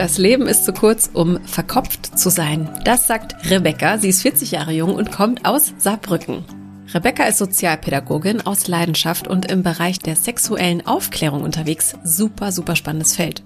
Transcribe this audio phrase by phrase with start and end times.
[0.00, 2.70] Das Leben ist zu kurz, um verkopft zu sein.
[2.86, 3.98] Das sagt Rebecca.
[3.98, 6.42] Sie ist 40 Jahre jung und kommt aus Saarbrücken.
[6.94, 11.96] Rebecca ist Sozialpädagogin aus Leidenschaft und im Bereich der sexuellen Aufklärung unterwegs.
[12.02, 13.42] Super, super spannendes Feld.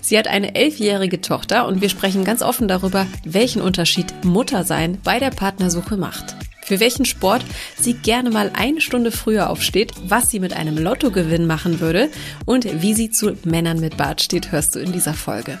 [0.00, 5.20] Sie hat eine elfjährige Tochter und wir sprechen ganz offen darüber, welchen Unterschied Muttersein bei
[5.20, 7.44] der Partnersuche macht für welchen Sport
[7.78, 12.08] sie gerne mal eine Stunde früher aufsteht, was sie mit einem Lottogewinn machen würde
[12.46, 15.60] und wie sie zu Männern mit Bart steht, hörst du in dieser Folge.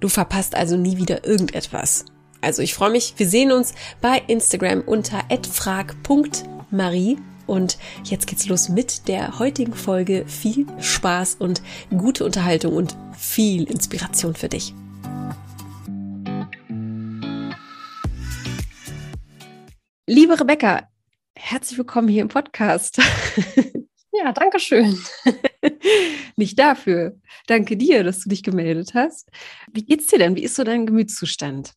[0.00, 2.04] Du verpasst also nie wieder irgendetwas.
[2.40, 8.68] Also ich freue mich, wir sehen uns bei Instagram unter @frag.marie und jetzt geht's los
[8.68, 10.24] mit der heutigen Folge.
[10.26, 14.72] Viel Spaß und gute Unterhaltung und viel Inspiration für dich.
[20.06, 20.88] Liebe Rebecca,
[21.34, 23.00] herzlich willkommen hier im Podcast.
[24.12, 24.98] Ja, danke schön.
[26.36, 27.20] Nicht dafür.
[27.46, 29.28] Danke dir, dass du dich gemeldet hast.
[29.72, 30.36] Wie geht's dir denn?
[30.36, 31.72] Wie ist so dein Gemütszustand?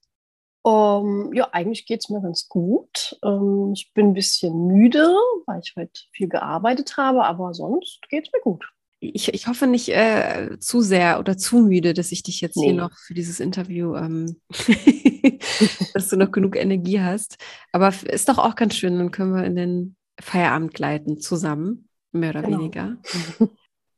[0.63, 3.17] Um, ja, eigentlich geht es mir ganz gut.
[3.21, 5.07] Um, ich bin ein bisschen müde,
[5.47, 8.65] weil ich heute viel gearbeitet habe, aber sonst geht es mir gut.
[8.99, 12.65] Ich, ich hoffe nicht äh, zu sehr oder zu müde, dass ich dich jetzt nee.
[12.65, 14.39] hier noch für dieses Interview, ähm,
[15.95, 17.37] dass du noch genug Energie hast.
[17.71, 22.31] Aber ist doch auch ganz schön, dann können wir in den Feierabend gleiten zusammen mehr
[22.31, 22.59] oder genau.
[22.59, 22.97] weniger.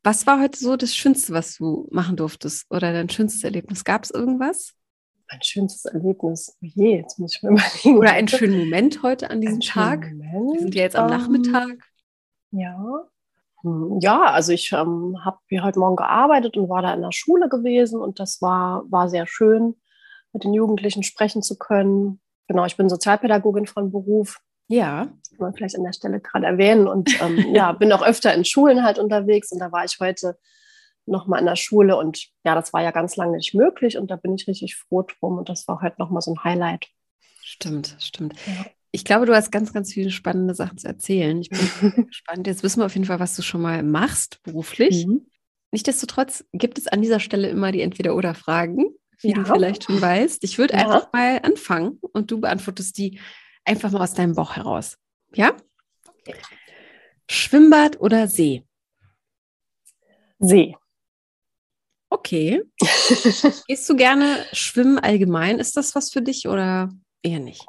[0.04, 3.86] Was war heute so das Schönste, was du machen durftest oder dein schönstes Erlebnis?
[3.86, 4.74] Gab es irgendwas?
[5.32, 7.98] Mein schönstes Erlebnis, oh je, jetzt muss ich mir überlegen.
[7.98, 10.12] Oder einen schönen Moment heute an diesem Tag?
[10.12, 11.70] Wir sind ja jetzt am um, ähm, Nachmittag.
[12.52, 13.08] Ja.
[13.62, 17.48] Hm, ja, also ich ähm, habe heute Morgen gearbeitet und war da in der Schule
[17.48, 19.76] gewesen und das war, war sehr schön,
[20.34, 22.20] mit den Jugendlichen sprechen zu können.
[22.50, 25.08] Genau, ich bin Sozialpädagogin von Beruf ja.
[25.38, 26.88] Kann man vielleicht an der Stelle gerade erwähnen.
[26.88, 30.38] Und ähm, ja, bin auch öfter in Schulen halt unterwegs und da war ich heute
[31.06, 34.16] nochmal in der Schule und ja, das war ja ganz lange nicht möglich und da
[34.16, 36.88] bin ich richtig froh drum und das war halt nochmal so ein Highlight.
[37.42, 38.36] Stimmt, stimmt.
[38.48, 38.66] Ja.
[38.92, 41.42] Ich glaube, du hast ganz, ganz viele spannende Sachen zu erzählen.
[41.42, 41.60] Ich bin
[42.08, 42.48] gespannt.
[42.48, 45.08] Jetzt wissen wir auf jeden Fall, was du schon mal machst beruflich.
[45.08, 45.26] Mhm.
[45.72, 48.86] Nichtsdestotrotz gibt es an dieser Stelle immer die Entweder-Oder-Fragen,
[49.22, 49.34] wie ja.
[49.34, 50.44] du vielleicht schon weißt.
[50.44, 50.82] Ich würde ja.
[50.82, 53.20] einfach mal anfangen und du beantwortest die
[53.66, 54.98] Einfach mal aus deinem Bauch heraus.
[55.36, 55.56] Ja?
[56.08, 56.36] Okay.
[57.30, 58.66] Schwimmbad oder See?
[60.40, 60.76] See.
[62.10, 62.64] Okay.
[63.68, 65.60] Gehst du gerne schwimmen allgemein?
[65.60, 66.92] Ist das was für dich oder
[67.24, 67.66] eher nicht?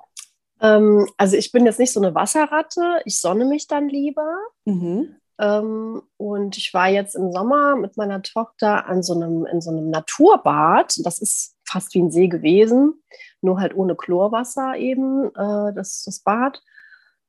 [0.61, 3.01] Ähm, also ich bin jetzt nicht so eine Wasserratte.
[3.05, 4.37] Ich sonne mich dann lieber.
[4.67, 5.17] Mhm.
[5.39, 9.71] Ähm, und ich war jetzt im Sommer mit meiner Tochter an so einem, in so
[9.71, 10.95] einem Naturbad.
[11.05, 13.03] Das ist fast wie ein See gewesen
[13.45, 16.61] nur halt ohne Chlorwasser eben, äh, das, das Bad.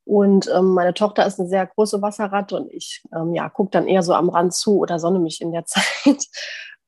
[0.06, 3.88] Und ähm, meine Tochter ist eine sehr große Wasserratte und ich ähm, ja, gucke dann
[3.88, 6.28] eher so am Rand zu oder sonne mich in der Zeit.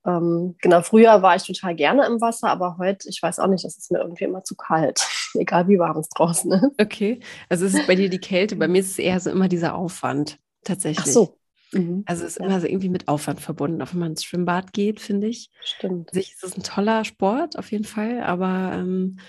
[0.06, 3.66] ähm, genau, früher war ich total gerne im Wasser, aber heute, ich weiß auch nicht,
[3.66, 6.80] es ist mir irgendwie immer zu kalt, egal wie warm es draußen ist.
[6.80, 7.20] Okay,
[7.50, 9.76] also ist es bei dir die Kälte, bei mir ist es eher so immer dieser
[9.76, 11.08] Aufwand tatsächlich.
[11.08, 11.38] Ach so,
[11.74, 12.04] Mhm.
[12.06, 12.46] Also es ist ja.
[12.46, 15.50] immer so irgendwie mit Aufwand verbunden, auch wenn man ins Schwimmbad geht, finde ich.
[15.62, 16.12] Stimmt.
[16.12, 19.20] Sich ist es ein toller Sport auf jeden Fall, aber ähm,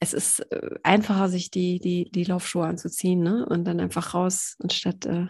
[0.00, 3.46] es ist äh, einfacher, sich die, die, die Laufschuhe anzuziehen ne?
[3.46, 5.26] und dann einfach raus, anstatt äh,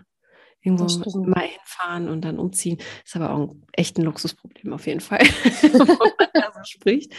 [0.60, 2.78] irgendwo mal hinfahren und dann umziehen.
[3.04, 5.20] Ist aber auch ein, echt ein Luxusproblem auf jeden Fall,
[5.62, 7.12] wenn man da so spricht.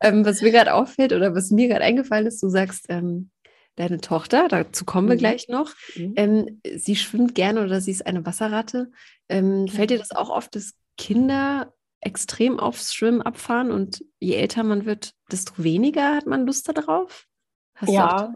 [0.00, 3.30] Ähm, was mir gerade auffällt oder was mir gerade eingefallen ist, du sagst, ähm,
[3.76, 5.20] deine Tochter, dazu kommen wir mhm.
[5.20, 5.72] gleich noch.
[5.94, 6.12] Mhm.
[6.16, 8.90] Ähm, sie schwimmt gerne oder sie ist eine Wasserratte.
[9.28, 14.62] Ähm, fällt dir das auch oft, dass Kinder extrem aufs Schwimmen abfahren und je älter
[14.62, 17.26] man wird, desto weniger hat man Lust darauf?
[17.74, 18.34] Hast ja,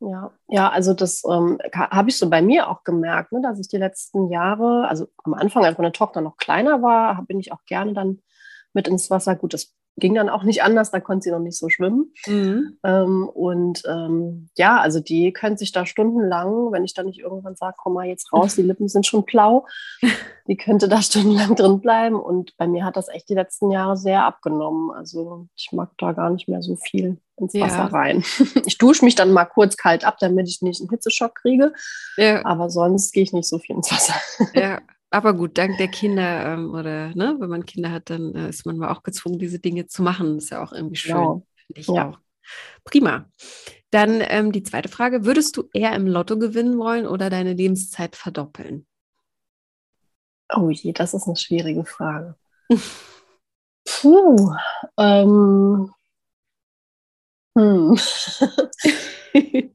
[0.00, 3.68] ja, ja, also das ähm, habe ich so bei mir auch gemerkt, ne, dass ich
[3.68, 7.64] die letzten Jahre, also am Anfang, als meine Tochter noch kleiner war, bin ich auch
[7.66, 8.22] gerne dann
[8.72, 9.36] mit ins Wasser.
[9.36, 12.12] Gut, das ging dann auch nicht anders, da konnte sie noch nicht so schwimmen.
[12.26, 12.78] Mhm.
[12.84, 17.56] Ähm, und ähm, ja, also die können sich da stundenlang, wenn ich dann nicht irgendwann
[17.56, 19.66] sage, komm mal jetzt raus, die Lippen sind schon blau,
[20.48, 22.16] die könnte da stundenlang drin bleiben.
[22.16, 24.90] Und bei mir hat das echt die letzten Jahre sehr abgenommen.
[24.90, 27.86] Also ich mag da gar nicht mehr so viel ins Wasser ja.
[27.86, 28.24] rein.
[28.66, 31.72] Ich dusche mich dann mal kurz kalt ab, damit ich nicht einen Hitzeschock kriege.
[32.16, 32.44] Ja.
[32.44, 34.14] Aber sonst gehe ich nicht so viel ins Wasser.
[34.54, 34.80] Ja.
[35.10, 38.66] Aber gut, dank der Kinder ähm, oder ne, wenn man Kinder hat, dann äh, ist
[38.66, 40.34] man mal auch gezwungen, diese Dinge zu machen.
[40.34, 41.14] Das ist ja auch irgendwie schön.
[41.14, 41.46] Genau.
[41.66, 42.10] Finde ich ja.
[42.10, 42.18] auch.
[42.84, 43.26] Prima.
[43.90, 48.16] Dann ähm, die zweite Frage: Würdest du eher im Lotto gewinnen wollen oder deine Lebenszeit
[48.16, 48.86] verdoppeln?
[50.54, 52.36] Oh je, das ist eine schwierige Frage.
[53.84, 54.54] Puh.
[54.98, 55.90] Ähm,
[57.56, 57.98] hm.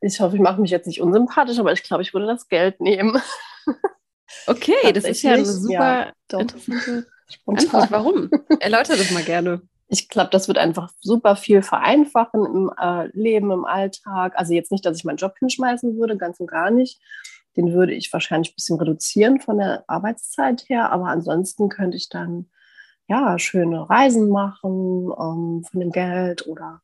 [0.00, 2.80] ich hoffe, ich mache mich jetzt nicht unsympathisch, aber ich glaube, ich würde das Geld
[2.80, 3.20] nehmen.
[4.46, 7.06] Okay, das ist ja eine super ja, interessante
[7.46, 7.90] Antwort.
[7.90, 8.30] Warum?
[8.60, 9.62] Erläutere das mal gerne.
[9.88, 14.32] Ich glaube, das wird einfach super viel vereinfachen im äh, Leben, im Alltag.
[14.36, 17.00] Also jetzt nicht, dass ich meinen Job hinschmeißen würde, ganz und gar nicht.
[17.56, 22.08] Den würde ich wahrscheinlich ein bisschen reduzieren von der Arbeitszeit her, aber ansonsten könnte ich
[22.08, 22.50] dann
[23.06, 26.80] ja schöne Reisen machen ähm, von dem Geld oder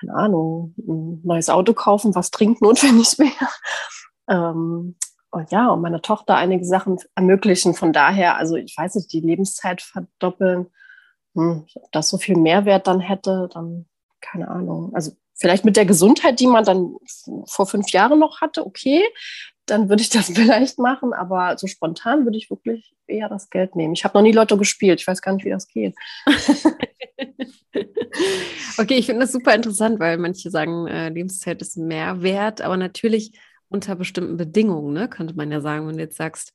[0.00, 3.48] keine Ahnung, ein neues Auto kaufen, was dringend notwendig wäre.
[4.28, 5.13] Ähm, und
[5.50, 7.74] ja, und meiner Tochter einige Sachen ermöglichen.
[7.74, 10.66] Von daher, also ich weiß nicht, die Lebenszeit verdoppeln,
[11.34, 13.86] hm, ob das so viel Mehrwert dann hätte, dann
[14.20, 14.94] keine Ahnung.
[14.94, 16.94] Also vielleicht mit der Gesundheit, die man dann
[17.46, 19.02] vor fünf Jahren noch hatte, okay,
[19.66, 23.76] dann würde ich das vielleicht machen, aber so spontan würde ich wirklich eher das Geld
[23.76, 23.94] nehmen.
[23.94, 25.94] Ich habe noch nie Lotto gespielt, ich weiß gar nicht, wie das geht.
[28.78, 32.76] okay, ich finde das super interessant, weil manche sagen, äh, Lebenszeit ist mehr wert, aber
[32.76, 33.38] natürlich
[33.68, 36.52] unter bestimmten Bedingungen, ne, könnte man ja sagen, wenn du jetzt sagst,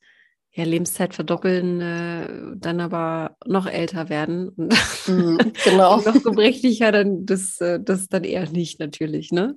[0.52, 4.72] ja, Lebenszeit verdoppeln, äh, dann aber noch älter werden und,
[5.06, 5.96] mm, genau.
[5.96, 9.56] und noch gebrechlicher, dann das, äh, das dann eher nicht natürlich, ne?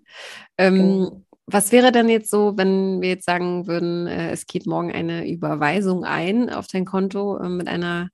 [0.57, 1.23] Ähm, genau.
[1.45, 5.27] Was wäre denn jetzt so, wenn wir jetzt sagen würden, äh, es geht morgen eine
[5.29, 8.09] Überweisung ein auf dein Konto äh, mit einer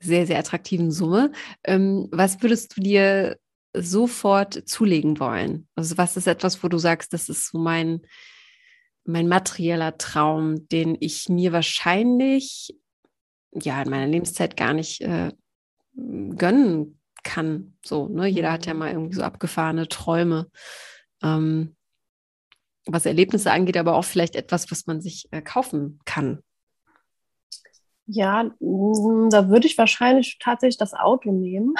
[0.00, 1.32] sehr, sehr attraktiven Summe?
[1.64, 3.38] Ähm, was würdest du dir
[3.74, 5.68] sofort zulegen wollen?
[5.74, 8.02] Also was ist etwas, wo du sagst, das ist so mein,
[9.06, 12.76] mein materieller Traum, den ich mir wahrscheinlich
[13.52, 15.32] ja in meiner Lebenszeit gar nicht äh,
[15.94, 17.76] gönnen kann.
[17.84, 18.26] So, ne?
[18.26, 18.78] Jeder hat ja mhm.
[18.80, 20.50] mal irgendwie so abgefahrene Träume.
[21.22, 21.76] Ähm,
[22.86, 26.42] was Erlebnisse angeht, aber auch vielleicht etwas, was man sich äh, kaufen kann.
[28.06, 31.74] Ja, mm, da würde ich wahrscheinlich tatsächlich das Auto nehmen.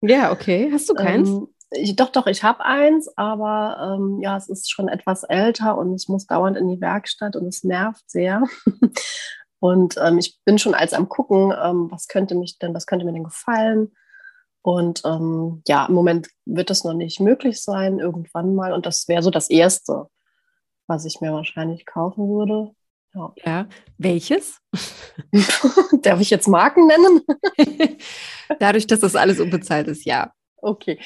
[0.00, 0.70] Ja, okay.
[0.72, 1.28] Hast du keins?
[1.28, 5.76] Ähm, ich, doch, doch, ich habe eins, aber ähm, ja, es ist schon etwas älter
[5.76, 8.42] und es muss dauernd in die Werkstatt und es nervt sehr.
[9.60, 13.04] und ähm, ich bin schon als am gucken, ähm, was könnte mich denn, was könnte
[13.04, 13.92] mir denn gefallen?
[14.62, 18.72] Und ähm, ja, im Moment wird das noch nicht möglich sein, irgendwann mal.
[18.72, 20.08] Und das wäre so das Erste,
[20.86, 22.72] was ich mir wahrscheinlich kaufen würde.
[23.14, 23.32] Ja.
[23.44, 23.68] ja.
[23.98, 24.60] Welches?
[26.02, 27.20] Darf ich jetzt Marken nennen?
[28.58, 30.32] Dadurch, dass das alles unbezahlt ist, ja.
[30.60, 30.98] Okay.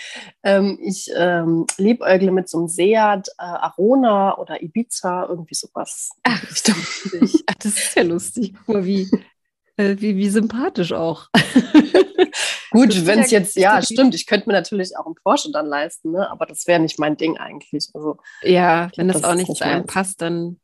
[0.43, 6.11] Ähm, ich ähm, liebäugle mit so einem Seat, äh, Arona oder Ibiza, irgendwie sowas.
[6.23, 6.43] Ach,
[7.59, 8.55] das ist ja lustig.
[8.55, 9.09] Guck mal, wie,
[9.77, 11.29] äh, wie, wie sympathisch auch.
[12.71, 15.67] Gut, wenn es ja jetzt, ja, stimmt, ich könnte mir natürlich auch einen Porsche dann
[15.67, 16.31] leisten, ne?
[16.31, 17.91] aber das wäre nicht mein Ding eigentlich.
[17.93, 20.59] Also, ja, wenn das, das auch nicht zu einem passt, dann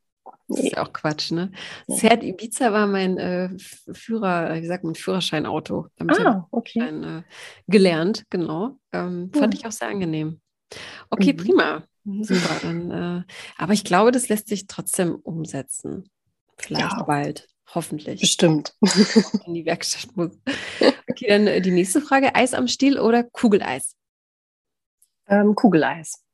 [0.48, 1.52] das ist ja auch Quatsch, ne?
[1.88, 3.50] Seat Ibiza war mein äh,
[3.92, 5.88] Führer, wie sagt man, Führerscheinauto.
[5.96, 6.80] Damit ah, okay.
[6.80, 7.22] Ein, äh,
[7.66, 8.78] gelernt, genau.
[8.92, 10.40] Ähm, fand ich auch sehr angenehm.
[11.10, 11.36] Okay, mhm.
[11.36, 11.82] prima.
[12.22, 12.60] Super.
[12.62, 13.22] Dann, äh,
[13.58, 16.08] aber ich glaube, das lässt sich trotzdem umsetzen.
[16.56, 17.02] Vielleicht ja.
[17.02, 17.46] bald.
[17.74, 18.20] Hoffentlich.
[18.20, 18.74] Bestimmt.
[19.46, 20.30] In die Werkstatt muss.
[21.10, 23.94] Okay, dann äh, die nächste Frage: Eis am Stiel oder Kugeleis?
[25.26, 26.24] Ähm, Kugeleis.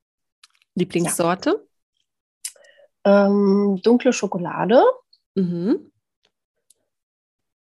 [0.77, 1.51] Lieblingssorte?
[1.51, 1.74] Ja.
[3.05, 4.83] Ähm, dunkle Schokolade.
[5.35, 5.91] Mhm.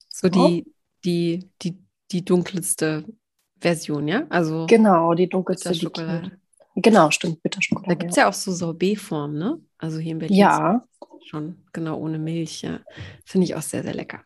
[0.09, 0.73] So die,
[1.05, 1.79] die, die,
[2.11, 3.05] die dunkelste
[3.61, 4.27] Version, ja?
[4.29, 6.39] Also genau, die dunkelste Schokolade.
[6.77, 7.89] Genau, stimmt, Bitterschokolade.
[7.89, 8.25] Da gibt es ja.
[8.25, 9.61] ja auch so Sorbetformen, ne?
[9.79, 10.37] Also hier in Berlin.
[10.37, 10.87] Ja.
[11.25, 12.63] Schon, genau, ohne Milch.
[12.63, 12.81] Ja.
[13.25, 14.23] Finde ich auch sehr, sehr lecker.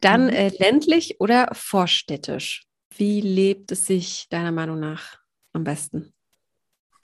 [0.00, 0.30] Dann mhm.
[0.30, 2.66] äh, ländlich oder vorstädtisch?
[2.96, 5.18] Wie lebt es sich deiner Meinung nach
[5.52, 6.12] am besten?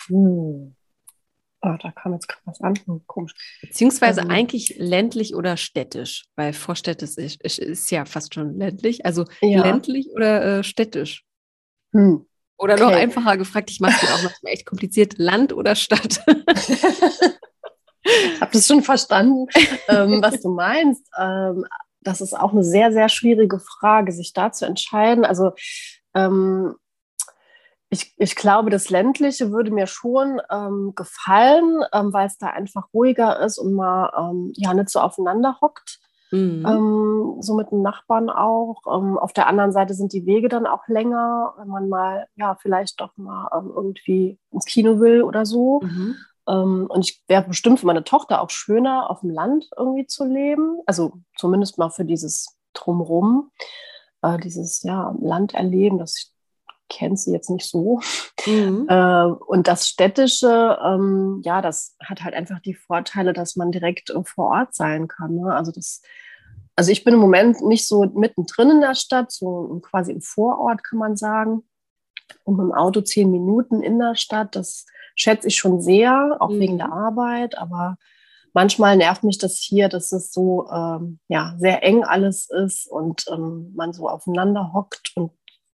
[0.09, 0.76] Hm.
[1.63, 2.75] Oh, da kam jetzt gerade was an.
[2.85, 3.35] Hm, komisch.
[3.61, 9.07] Beziehungsweise ähm, eigentlich ländlich oder städtisch, weil vorstädtisch ist, ist, ist ja fast schon ländlich.
[9.07, 9.63] Also ja.
[9.63, 11.25] ländlich oder äh, städtisch?
[11.93, 12.27] Hm.
[12.59, 12.85] Oder okay.
[12.85, 16.21] noch einfacher gefragt, ich mache es auch manchmal echt kompliziert, Land oder Stadt?
[18.41, 19.47] habe das schon verstanden,
[19.89, 21.09] ähm, was du meinst.
[21.19, 21.67] Ähm,
[22.01, 25.25] das ist auch eine sehr, sehr schwierige Frage, sich da zu entscheiden.
[25.25, 25.53] Also
[26.15, 26.75] ähm,
[27.97, 32.93] ich, ich glaube, das Ländliche würde mir schon ähm, gefallen, ähm, weil es da einfach
[32.93, 36.01] ruhiger ist und man ähm, ja nicht so aufeinander hockt.
[36.31, 36.67] Mhm.
[36.67, 38.83] Ähm, so mit den Nachbarn auch.
[38.87, 42.57] Ähm, auf der anderen Seite sind die Wege dann auch länger, wenn man mal, ja,
[42.61, 45.81] vielleicht doch mal ähm, irgendwie ins Kino will oder so.
[45.83, 46.17] Mhm.
[46.49, 50.79] Und ich wäre bestimmt für meine Tochter auch schöner, auf dem Land irgendwie zu leben.
[50.87, 53.51] Also zumindest mal für dieses Drumrum,
[54.23, 56.36] äh, dieses ja, Landerleben, das
[56.89, 58.01] kennt sie jetzt nicht so.
[58.47, 58.87] Mhm.
[58.89, 64.11] Äh, und das Städtische, ähm, ja, das hat halt einfach die Vorteile, dass man direkt
[64.11, 65.35] äh, vor Ort sein kann.
[65.35, 65.55] Ne?
[65.55, 66.03] Also das
[66.77, 70.85] also ich bin im Moment nicht so mittendrin in der Stadt, so quasi im Vorort
[70.85, 71.63] kann man sagen.
[72.45, 76.51] Und mit dem Auto zehn Minuten in der Stadt, das schätze ich schon sehr, auch
[76.51, 76.61] mhm.
[76.61, 77.57] wegen der Arbeit.
[77.57, 77.97] Aber
[78.53, 83.25] manchmal nervt mich das hier, dass es so ähm, ja, sehr eng alles ist und
[83.33, 85.31] ähm, man so aufeinander hockt und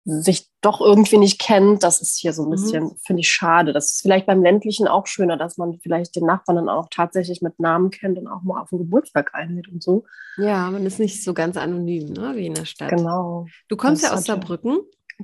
[0.09, 2.51] sich doch irgendwie nicht kennt, das ist hier so ein mhm.
[2.53, 2.97] bisschen, mhm.
[3.05, 3.73] finde ich, schade.
[3.73, 7.43] Das ist vielleicht beim ländlichen auch schöner, dass man vielleicht den Nachbarn dann auch tatsächlich
[7.43, 10.05] mit Namen kennt und auch mal auf den Geburtstag einlädt und so.
[10.39, 12.91] Ja, man ist nicht so ganz anonym, ne, wie in der Stadt.
[12.91, 13.47] Genau.
[13.69, 14.79] Du kommst das ja aus Saarbrücken.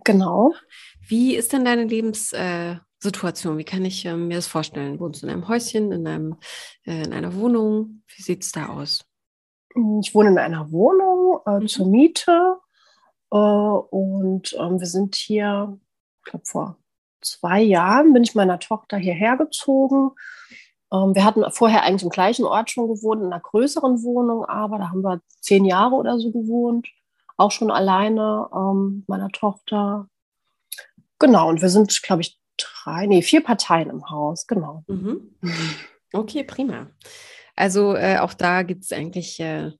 [0.05, 0.53] Genau.
[1.01, 3.55] Wie ist denn deine Lebenssituation?
[3.55, 5.01] Äh, wie kann ich äh, mir das vorstellen?
[5.01, 6.37] Wohnst du in einem Häuschen, in, einem,
[6.85, 8.03] äh, in einer Wohnung?
[8.15, 9.05] Wie sieht es da aus?
[10.03, 11.69] Ich wohne in einer Wohnung äh, mhm.
[11.69, 12.59] zur Miete
[13.39, 15.77] und ähm, wir sind hier,
[16.19, 16.77] ich glaube, vor
[17.21, 20.13] zwei Jahren bin ich meiner Tochter hierher gezogen.
[20.93, 24.79] Ähm, wir hatten vorher eigentlich im gleichen Ort schon gewohnt, in einer größeren Wohnung, aber
[24.79, 26.89] da haben wir zehn Jahre oder so gewohnt.
[27.37, 30.07] Auch schon alleine, ähm, meiner Tochter.
[31.19, 34.85] Genau, und wir sind, glaube ich, drei, nee, vier Parteien im Haus, genau.
[34.87, 35.35] Mhm.
[36.13, 36.87] Okay, prima.
[37.57, 39.73] Also äh, auch da gibt es eigentlich äh,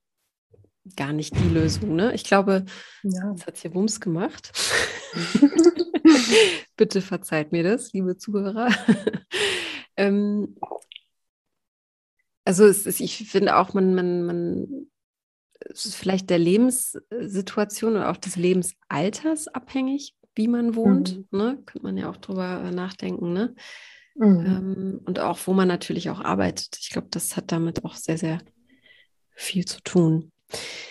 [0.95, 1.95] gar nicht die Lösung.
[1.95, 2.13] Ne?
[2.13, 2.65] Ich glaube,
[3.03, 3.33] ja.
[3.33, 4.51] das hat hier Wumms gemacht.
[6.77, 8.69] Bitte verzeiht mir das, liebe Zuhörer.
[9.97, 10.55] ähm,
[12.43, 14.87] also ist, ich finde auch, man, man, man
[15.59, 21.17] es ist vielleicht der Lebenssituation oder auch des Lebensalters abhängig, wie man wohnt.
[21.31, 21.37] Mhm.
[21.37, 21.63] Ne?
[21.65, 23.33] Könnte man ja auch drüber äh, nachdenken.
[23.33, 23.55] Ne?
[24.15, 24.45] Mhm.
[24.45, 26.77] Ähm, und auch, wo man natürlich auch arbeitet.
[26.79, 28.39] Ich glaube, das hat damit auch sehr, sehr
[29.31, 30.31] viel zu tun.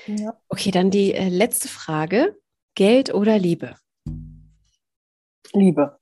[0.07, 0.39] Ja.
[0.49, 2.37] Okay, dann die äh, letzte Frage.
[2.75, 3.77] Geld oder Liebe?
[5.53, 5.97] Liebe.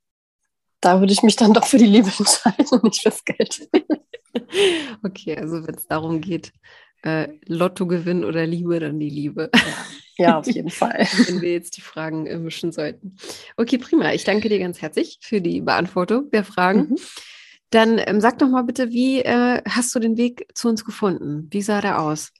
[0.80, 3.68] Da würde ich mich dann doch für die Liebe entscheiden und nicht fürs Geld.
[5.02, 6.52] okay, also wenn es darum geht,
[7.02, 9.50] äh, Lottogewinn oder Liebe, dann die Liebe.
[10.16, 11.06] Ja, ja auf jeden Fall.
[11.26, 13.16] wenn wir jetzt die Fragen äh, mischen sollten.
[13.56, 14.12] Okay, prima.
[14.12, 16.90] Ich danke dir ganz herzlich für die Beantwortung der Fragen.
[16.90, 16.96] Mhm.
[17.70, 21.48] Dann ähm, sag doch mal bitte, wie äh, hast du den Weg zu uns gefunden?
[21.50, 22.32] Wie sah der aus?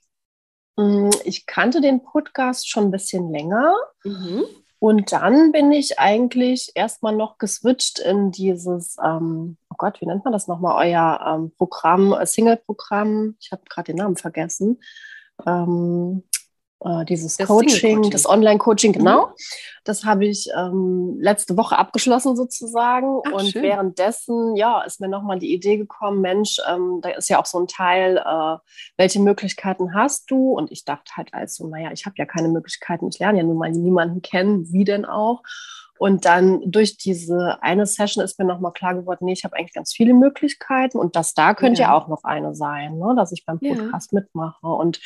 [0.76, 3.74] Mm, ich kannte den Podcast schon ein bisschen länger.
[4.04, 4.44] Mhm.
[4.78, 10.24] Und dann bin ich eigentlich erstmal noch geswitcht in dieses, ähm, oh Gott, wie nennt
[10.24, 13.36] man das nochmal, euer ähm, Programm, äh, Single-Programm.
[13.40, 14.82] Ich habe gerade den Namen vergessen.
[15.46, 16.24] Ähm,
[16.84, 19.26] äh, dieses das Coaching, das Online-Coaching, genau.
[19.26, 19.32] Mhm.
[19.84, 23.20] Das habe ich ähm, letzte Woche abgeschlossen sozusagen.
[23.26, 23.62] Ach, und schön.
[23.62, 27.58] währenddessen, ja, ist mir nochmal die Idee gekommen, Mensch, ähm, da ist ja auch so
[27.58, 28.56] ein Teil, äh,
[28.96, 30.52] welche Möglichkeiten hast du?
[30.52, 33.58] Und ich dachte halt also, naja, ich habe ja keine Möglichkeiten, ich lerne ja nun
[33.58, 35.42] mal niemanden kennen, wie denn auch.
[35.98, 39.72] Und dann durch diese eine Session ist mir nochmal klar geworden, nee, ich habe eigentlich
[39.74, 43.30] ganz viele Möglichkeiten und das da könnte ja, ja auch noch eine sein, ne, dass
[43.30, 44.18] ich beim Podcast ja.
[44.18, 44.66] mitmache.
[44.66, 45.00] Und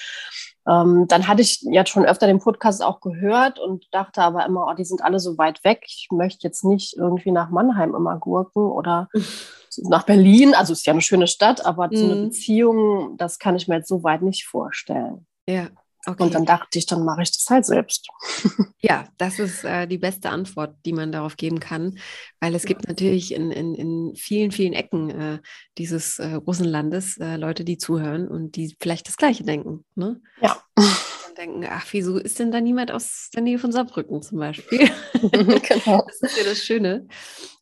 [0.68, 4.66] ähm, dann hatte ich jetzt schon öfter den Podcast auch gehört und dachte aber immer,
[4.68, 5.85] oh, die sind alle so weit weg.
[5.87, 9.08] Ich möchte jetzt nicht irgendwie nach Mannheim immer gurken oder
[9.82, 10.54] nach Berlin.
[10.54, 11.96] Also ist ja eine schöne Stadt, aber mhm.
[11.96, 12.25] so eine mhm.
[12.25, 15.26] Beziehung, das kann ich mir jetzt so weit nicht vorstellen.
[15.49, 15.68] Ja.
[16.09, 16.23] Okay.
[16.23, 18.09] Und dann dachte ich, dann mache ich das halt selbst.
[18.83, 21.99] Ja, das ist äh, die beste Antwort, die man darauf geben kann,
[22.39, 25.39] weil es gibt natürlich in, in, in vielen, vielen Ecken äh,
[25.77, 29.85] dieses äh, großen Landes äh, Leute, die zuhören und die vielleicht das Gleiche denken.
[29.97, 30.21] Ne?
[30.41, 30.63] Ja.
[30.77, 34.79] Und denken, ach, wieso ist denn da niemand aus der Nähe von Saarbrücken zum Beispiel?
[35.15, 36.07] genau.
[36.07, 37.09] Das ist ja das Schöne.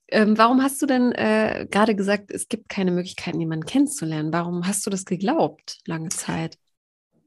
[0.09, 4.33] Ähm, warum hast du denn äh, gerade gesagt, es gibt keine Möglichkeiten, jemanden kennenzulernen?
[4.33, 6.59] Warum hast du das geglaubt, lange Zeit?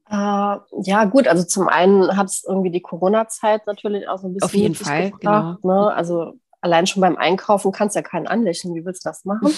[0.10, 4.34] Uh, ja, gut, also zum einen hat es irgendwie die Corona-Zeit natürlich auch so ein
[4.34, 4.46] bisschen.
[4.46, 5.86] Auf jeden Fall, gebracht, genau.
[5.86, 5.94] Ne?
[5.94, 8.74] Also allein schon beim Einkaufen kannst du ja keinen anlächeln.
[8.74, 9.54] Wie willst du das machen?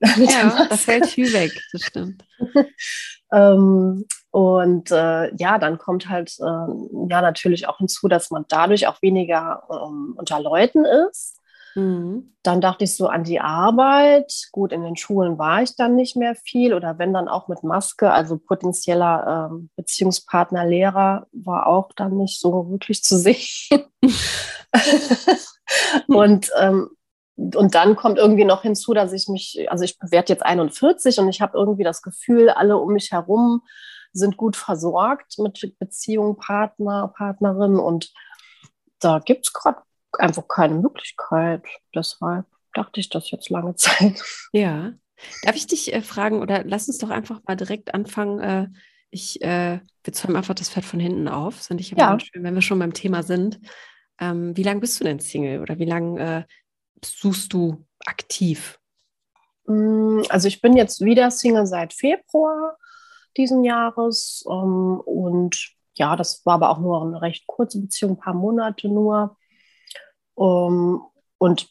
[0.00, 2.24] ja, das fällt viel weg, das stimmt.
[3.32, 6.72] ähm, und äh, ja, dann kommt halt äh,
[7.08, 11.37] ja natürlich auch hinzu, dass man dadurch auch weniger ähm, unter Leuten ist.
[11.78, 12.34] Mhm.
[12.42, 14.32] Dann dachte ich so an die Arbeit.
[14.50, 17.62] Gut, in den Schulen war ich dann nicht mehr viel oder wenn dann auch mit
[17.62, 23.84] Maske, also potenzieller ähm, Beziehungspartner, Lehrer war auch dann nicht so wirklich zu sehen.
[26.08, 26.90] und ähm,
[27.36, 31.28] und dann kommt irgendwie noch hinzu, dass ich mich, also ich werde jetzt 41 und
[31.28, 33.62] ich habe irgendwie das Gefühl, alle um mich herum
[34.12, 38.12] sind gut versorgt mit Beziehung, Partner, Partnerin und
[38.98, 39.78] da gibt es gerade
[40.12, 41.64] einfach keine Möglichkeit.
[41.94, 44.22] Deshalb dachte ich das jetzt lange Zeit.
[44.52, 44.92] Ja.
[45.42, 48.40] Darf ich dich äh, fragen oder lass uns doch einfach mal direkt anfangen.
[48.40, 48.68] Äh,
[49.10, 51.56] ich, äh, wir zäumen einfach das Pferd von hinten auf.
[51.56, 52.20] Das finde ich immer ja.
[52.20, 53.58] schön, wenn wir schon beim Thema sind.
[54.20, 56.42] Ähm, wie lange bist du denn Single oder wie lange äh,
[57.04, 58.78] suchst du aktiv?
[59.66, 62.76] Mm, also ich bin jetzt wieder Single seit Februar
[63.36, 68.18] diesen Jahres ähm, und ja, das war aber auch nur eine recht kurze Beziehung, ein
[68.18, 69.36] paar Monate nur.
[70.38, 71.02] Um, ähm,
[71.38, 71.68] und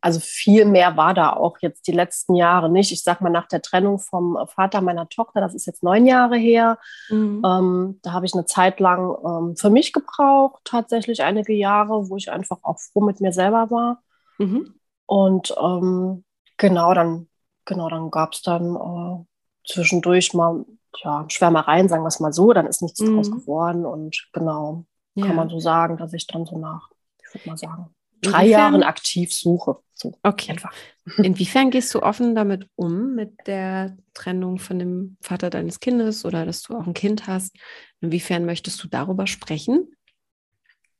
[0.00, 2.92] also viel mehr war da auch jetzt die letzten Jahre nicht.
[2.92, 6.36] Ich sag mal, nach der Trennung vom Vater meiner Tochter, das ist jetzt neun Jahre
[6.36, 7.42] her, mhm.
[7.44, 12.16] ähm, da habe ich eine Zeit lang ähm, für mich gebraucht, tatsächlich einige Jahre, wo
[12.16, 14.02] ich einfach auch froh mit mir selber war.
[14.38, 14.74] Mhm.
[15.06, 16.24] Und ähm,
[16.58, 17.28] genau, dann,
[17.64, 19.24] genau, dann gab es dann äh,
[19.66, 20.64] zwischendurch mal
[20.98, 23.16] ja, Schwärmereien, sagen wir es mal so, dann ist nichts mhm.
[23.16, 23.86] draus geworden.
[23.86, 24.84] Und genau,
[25.14, 25.26] ja.
[25.26, 26.90] kann man so sagen, dass ich dann so nach,
[27.22, 27.95] ich würde mal sagen,
[28.30, 28.72] drei Inwiefern?
[28.72, 29.76] Jahren aktiv suche.
[29.94, 30.52] So okay.
[30.52, 30.72] Einfach.
[31.18, 36.44] Inwiefern gehst du offen damit um, mit der Trennung von dem Vater deines Kindes oder
[36.44, 37.56] dass du auch ein Kind hast?
[38.00, 39.88] Inwiefern möchtest du darüber sprechen?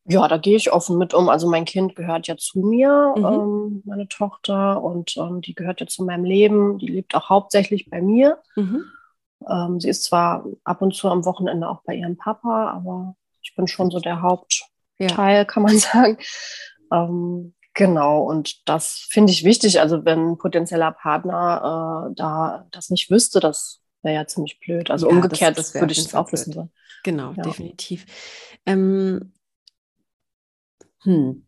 [0.08, 1.28] Ja, da gehe ich offen mit um.
[1.28, 3.24] Also mein Kind gehört ja zu mir, mhm.
[3.24, 6.78] ähm, meine Tochter, und ähm, die gehört ja zu meinem Leben.
[6.78, 8.38] Die lebt auch hauptsächlich bei mir.
[8.54, 8.84] Mhm.
[9.48, 13.54] Ähm, sie ist zwar ab und zu am Wochenende auch bei ihrem Papa, aber ich
[13.56, 15.44] bin schon so der Hauptteil, ja.
[15.44, 16.18] kann man sagen.
[17.04, 19.80] Ähm, genau, und das finde ich wichtig.
[19.80, 24.90] Also wenn ein potenzieller Partner äh, da das nicht wüsste, das wäre ja ziemlich blöd.
[24.90, 26.72] Also ja, umgekehrt, das, das würde ich es auch wissen wollen.
[27.04, 27.42] Genau, ja.
[27.42, 28.06] definitiv.
[28.66, 29.32] Ähm,
[31.02, 31.45] hm.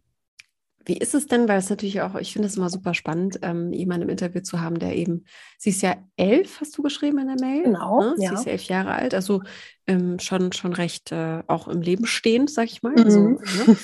[0.89, 3.75] Wie ist es denn, weil es natürlich auch, ich finde es immer super spannend, ähm,
[3.75, 5.27] jemanden im Interview zu haben, der eben,
[5.59, 7.65] sie ist ja elf, hast du geschrieben in der Mail?
[7.65, 8.01] Genau.
[8.01, 8.15] Ne?
[8.17, 8.33] Sie ja.
[8.33, 9.43] ist elf Jahre alt, also
[9.87, 12.93] ähm, schon, schon recht äh, auch im Leben stehend, sag ich mal.
[12.93, 13.05] Mhm.
[13.05, 13.39] Also, ne?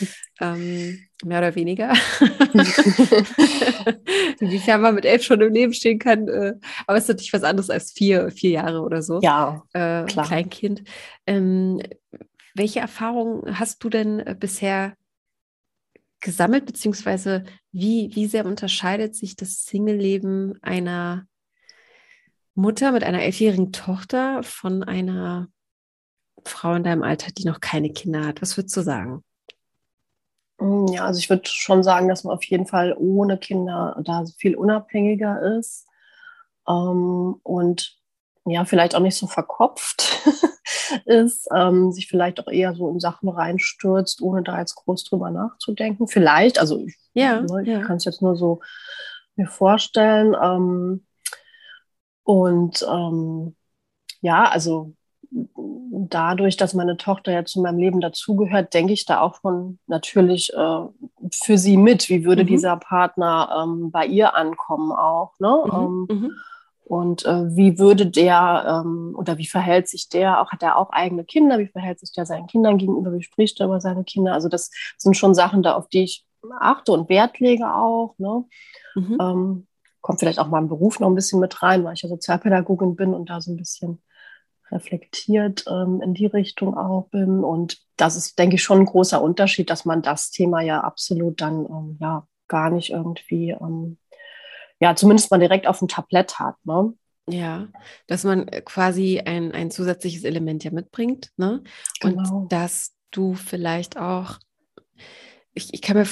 [0.41, 1.93] ähm, mehr oder weniger.
[4.41, 6.55] Inwiefern man mit elf schon im Leben stehen kann, äh,
[6.87, 9.21] aber es ist natürlich was anderes als vier, vier Jahre oder so.
[9.21, 10.27] Ja, äh, klar.
[10.27, 10.85] Kleinkind.
[11.27, 11.83] Ähm,
[12.55, 14.97] welche Erfahrungen hast du denn äh, bisher
[16.25, 21.27] gesammelt, beziehungsweise wie, wie sehr unterscheidet sich das Single-Leben einer
[22.55, 25.49] Mutter mit einer elfjährigen Tochter von einer
[26.45, 28.43] Frau in deinem Alter, die noch keine Kinder hat?
[28.43, 29.23] Was würdest du sagen?
[30.59, 34.25] Mm, ja, also ich würde schon sagen, dass man auf jeden Fall ohne Kinder da
[34.39, 35.87] viel unabhängiger ist
[36.67, 37.99] ähm, und
[38.47, 40.21] ja, vielleicht auch nicht so verkopft.
[41.05, 45.31] ist, ähm, sich vielleicht auch eher so in Sachen reinstürzt, ohne da jetzt groß drüber
[45.31, 46.09] nachzudenken.
[46.09, 47.81] Vielleicht, also ich, ja, ne, ich ja.
[47.81, 48.61] kann es jetzt nur so
[49.37, 50.35] mir vorstellen.
[50.41, 51.05] Ähm,
[52.23, 53.57] und ähm,
[54.21, 54.95] ja, also
[55.31, 60.53] dadurch, dass meine Tochter ja zu meinem Leben dazugehört, denke ich da auch von natürlich
[60.55, 60.81] äh,
[61.33, 62.09] für sie mit.
[62.09, 62.49] Wie würde mhm.
[62.49, 65.33] dieser Partner ähm, bei ihr ankommen auch?
[65.39, 65.63] Ne?
[65.67, 65.73] Mhm.
[65.73, 66.33] Ähm, mhm.
[66.85, 70.51] Und äh, wie würde der ähm, oder wie verhält sich der auch?
[70.51, 71.59] Hat er auch eigene Kinder?
[71.59, 73.13] Wie verhält sich der seinen Kindern gegenüber?
[73.13, 74.35] Wie spricht er über seine Kinder?
[74.35, 76.27] Also das sind schon Sachen, da auf die ich
[76.61, 78.15] achte und Wert lege auch.
[78.19, 78.45] Ne?
[78.97, 79.19] Mhm.
[79.21, 79.67] Ähm,
[80.03, 82.97] kommt vielleicht auch mal im Beruf noch ein bisschen mit rein, weil ich ja Sozialpädagogin
[82.97, 84.03] bin und da so ein bisschen
[84.71, 87.43] reflektiert ähm, in die Richtung auch bin.
[87.43, 91.41] Und das ist, denke ich, schon ein großer Unterschied, dass man das Thema ja absolut
[91.41, 93.97] dann ähm, ja gar nicht irgendwie ähm,
[94.81, 96.57] ja, zumindest mal direkt auf dem Tablett hat.
[96.65, 96.95] Ne?
[97.29, 97.69] Ja,
[98.07, 101.31] dass man quasi ein, ein zusätzliches Element ja mitbringt.
[101.37, 101.63] Ne?
[102.01, 102.37] Genau.
[102.37, 104.39] Und dass du vielleicht auch,
[105.55, 106.07] ich, ich kann mir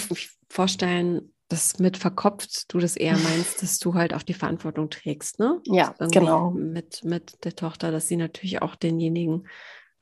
[0.49, 5.39] vorstellen, dass mit verkopft du das eher meinst, dass du halt auch die Verantwortung trägst,
[5.39, 5.61] ne?
[5.67, 6.51] Ja, Irgendwie genau.
[6.51, 9.47] Mit, mit der Tochter, dass sie natürlich auch denjenigen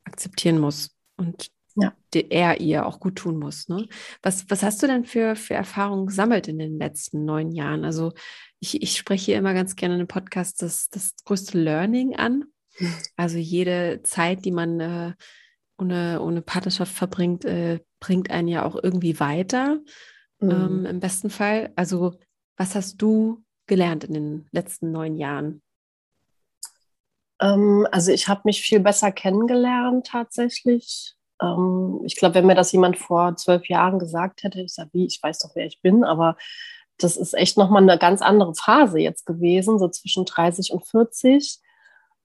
[0.04, 1.92] akzeptieren muss und ja.
[2.14, 3.68] er ihr auch gut tun muss.
[3.68, 3.88] Ne?
[4.22, 7.84] Was, was hast du denn für, für Erfahrungen gesammelt in den letzten neun Jahren?
[7.84, 8.12] Also
[8.60, 12.44] ich, ich spreche hier immer ganz gerne in einem Podcast das, das größte Learning an.
[13.16, 15.12] Also jede Zeit, die man äh,
[15.78, 19.80] ohne, ohne Partnerschaft verbringt, äh, bringt einen ja auch irgendwie weiter,
[20.38, 20.50] mhm.
[20.50, 21.72] ähm, im besten Fall.
[21.76, 22.18] Also
[22.56, 25.62] was hast du gelernt in den letzten neun Jahren?
[27.40, 31.14] Ähm, also ich habe mich viel besser kennengelernt tatsächlich.
[31.40, 35.06] Ähm, ich glaube, wenn mir das jemand vor zwölf Jahren gesagt hätte, ich sage, wie,
[35.06, 36.36] ich weiß doch, wer ich bin, aber
[37.02, 41.58] das ist echt nochmal eine ganz andere Phase jetzt gewesen, so zwischen 30 und 40.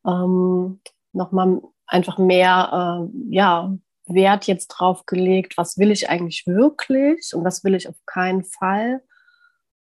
[0.05, 0.81] Ähm,
[1.13, 3.75] nochmal einfach mehr äh, ja,
[4.07, 8.43] Wert jetzt drauf gelegt, was will ich eigentlich wirklich und was will ich auf keinen
[8.43, 9.01] Fall.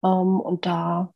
[0.04, 1.14] Ähm, und da,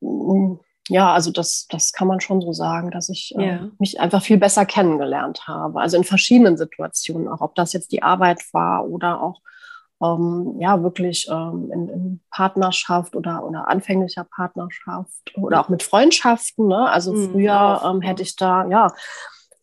[0.00, 0.54] mm,
[0.88, 3.70] ja, also das, das kann man schon so sagen, dass ich äh, ja.
[3.78, 5.80] mich einfach viel besser kennengelernt habe.
[5.80, 9.40] Also in verschiedenen Situationen, auch ob das jetzt die Arbeit war oder auch
[10.02, 16.66] ähm, ja wirklich ähm, in, in, Partnerschaft oder, oder anfänglicher Partnerschaft oder auch mit Freundschaften.
[16.68, 16.90] Ne?
[16.90, 18.92] Also mhm, früher ähm, hätte ich da, ja,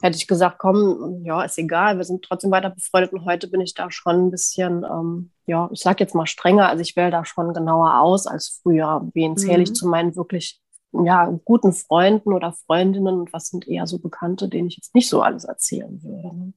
[0.02, 3.62] hätte ich gesagt, komm, ja, ist egal, wir sind trotzdem weiter befreundet und heute bin
[3.62, 7.12] ich da schon ein bisschen, ähm, ja, ich sag jetzt mal strenger, also ich wähle
[7.12, 9.08] da schon genauer aus als früher.
[9.14, 9.64] Wen zähle mhm.
[9.64, 10.60] ich zu meinen wirklich
[10.94, 15.10] ja, guten Freunden oder Freundinnen und was sind eher so Bekannte, denen ich jetzt nicht
[15.10, 16.54] so alles erzählen würde.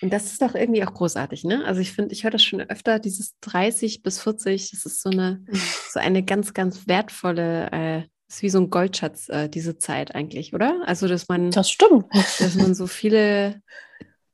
[0.00, 1.64] Und das ist doch irgendwie auch großartig, ne?
[1.64, 5.10] Also ich finde, ich höre das schon öfter, dieses 30 bis 40, das ist so
[5.10, 5.44] eine,
[5.90, 10.54] so eine ganz, ganz wertvolle, äh, ist wie so ein Goldschatz, äh, diese Zeit eigentlich,
[10.54, 10.82] oder?
[10.86, 11.50] Also, dass man.
[11.50, 12.06] Das stimmt.
[12.12, 13.62] Dass man so viele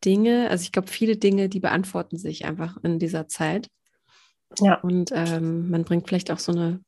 [0.04, 3.68] Dinge, also ich glaube, viele Dinge, die beantworten sich einfach in dieser Zeit.
[4.60, 4.80] Ja.
[4.80, 6.80] Und ähm, man bringt vielleicht auch so eine,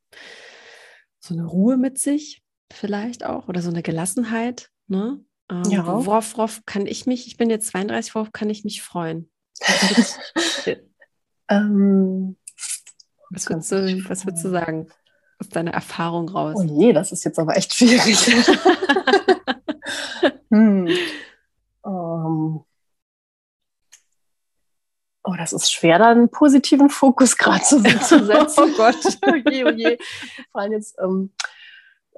[1.20, 5.20] so eine Ruhe mit sich, vielleicht auch, oder so eine Gelassenheit, ne?
[5.50, 5.86] Ähm, ja.
[5.86, 9.30] worauf, worauf kann ich mich, ich bin jetzt 32, worauf kann ich mich freuen?
[11.48, 12.36] ähm,
[13.30, 14.88] was, würdest du, was würdest du sagen
[15.38, 16.56] aus deiner Erfahrung raus?
[16.58, 18.18] Oh je, das ist jetzt aber echt schwierig.
[20.50, 20.88] hm.
[21.86, 22.64] Ähm.
[25.28, 27.88] Oh, das ist schwer, da einen positiven Fokus gerade zu, zu
[28.26, 28.58] setzen.
[28.58, 28.96] oh Gott.
[29.22, 29.98] oh je, oh je.
[30.52, 31.32] Vor allem jetzt, ähm,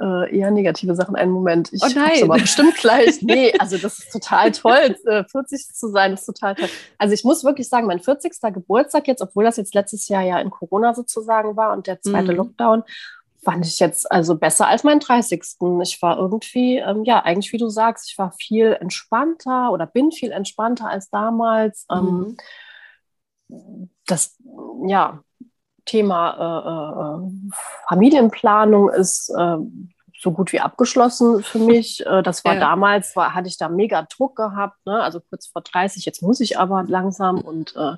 [0.01, 1.17] äh, eher negative Sachen.
[1.17, 2.23] Einen Moment, ich oh nein.
[2.23, 3.23] aber bestimmt gleich.
[3.29, 4.97] Nee, also das ist total toll.
[5.05, 6.69] 40 äh, zu sein ist total toll.
[6.99, 8.33] Also ich muss wirklich sagen, mein 40.
[8.53, 12.33] Geburtstag jetzt, obwohl das jetzt letztes Jahr ja in Corona sozusagen war und der zweite
[12.33, 12.39] mhm.
[12.39, 12.85] Lockdown,
[13.43, 15.43] fand ich jetzt also besser als mein 30.
[15.83, 20.13] Ich war irgendwie, ähm, ja, eigentlich wie du sagst, ich war viel entspannter oder bin
[20.13, 21.87] viel entspannter als damals.
[21.91, 22.37] Ähm,
[23.49, 23.91] mhm.
[24.07, 24.37] das,
[24.87, 25.23] ja,
[25.89, 27.53] Thema äh, äh,
[27.89, 29.57] Familienplanung ist äh,
[30.21, 32.05] so gut wie abgeschlossen für mich.
[32.05, 32.61] Äh, das war ja.
[32.61, 35.01] damals, war, hatte ich da mega Druck gehabt, ne?
[35.01, 37.97] also kurz vor 30, jetzt muss ich aber langsam und äh,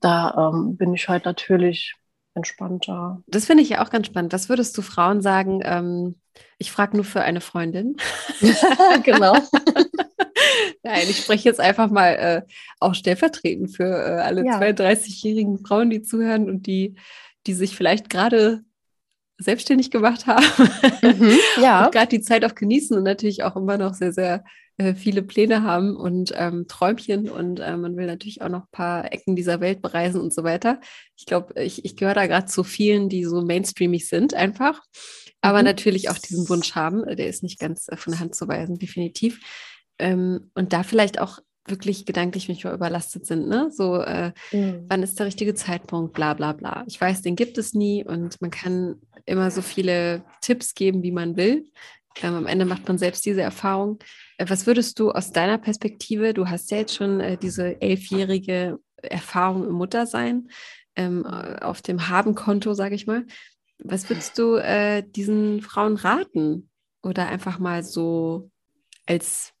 [0.00, 1.94] da ähm, bin ich halt natürlich
[2.34, 3.22] entspannter.
[3.26, 4.32] Das finde ich ja auch ganz spannend.
[4.32, 5.60] Was würdest du Frauen sagen?
[5.64, 6.16] Ähm,
[6.58, 7.96] ich frage nur für eine Freundin.
[9.04, 9.34] genau.
[10.82, 12.42] Nein, ich spreche jetzt einfach mal äh,
[12.80, 14.58] auch stellvertretend für äh, alle ja.
[14.58, 16.96] 32-jährigen Frauen, die zuhören und die,
[17.46, 18.64] die sich vielleicht gerade
[19.38, 20.44] selbstständig gemacht haben.
[21.02, 21.88] Mhm, ja.
[21.92, 24.44] gerade die Zeit auch genießen und natürlich auch immer noch sehr, sehr
[24.76, 28.72] äh, viele Pläne haben und ähm, Träumchen und äh, man will natürlich auch noch ein
[28.72, 30.80] paar Ecken dieser Welt bereisen und so weiter.
[31.16, 34.80] Ich glaube, ich, ich gehöre da gerade zu vielen, die so mainstreamig sind einfach,
[35.40, 35.66] aber mhm.
[35.66, 37.04] natürlich auch diesen Wunsch haben.
[37.16, 39.40] Der ist nicht ganz äh, von der Hand zu weisen, definitiv.
[39.98, 43.70] Ähm, und da vielleicht auch wirklich gedanklich manchmal überlastet sind, ne?
[43.70, 44.84] So, äh, mhm.
[44.88, 46.84] wann ist der richtige Zeitpunkt, bla bla bla.
[46.86, 48.96] Ich weiß, den gibt es nie und man kann
[49.26, 51.70] immer so viele Tipps geben, wie man will.
[52.22, 53.98] Ähm, am Ende macht man selbst diese Erfahrung.
[54.38, 58.78] Äh, was würdest du aus deiner Perspektive, du hast ja jetzt schon äh, diese elfjährige
[59.02, 60.48] Erfahrung im Muttersein
[60.96, 63.26] ähm, auf dem Habenkonto, sage ich mal.
[63.78, 66.70] Was würdest du äh, diesen Frauen raten?
[67.02, 68.50] Oder einfach mal so
[69.06, 69.52] als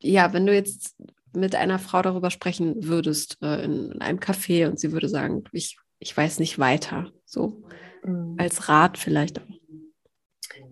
[0.00, 0.96] ja, wenn du jetzt
[1.34, 5.44] mit einer Frau darüber sprechen würdest äh, in, in, einem Café und sie würde sagen,
[5.52, 7.62] ich, ich weiß nicht weiter, so
[8.04, 8.36] mhm.
[8.38, 9.58] als Rat vielleicht auch.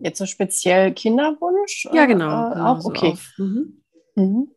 [0.00, 1.88] Jetzt so speziell Kinderwunsch?
[1.92, 2.50] Ja, genau.
[2.50, 3.12] Äh, genau auch so okay.
[3.12, 3.82] Auf, mhm.
[4.14, 4.50] Mhm.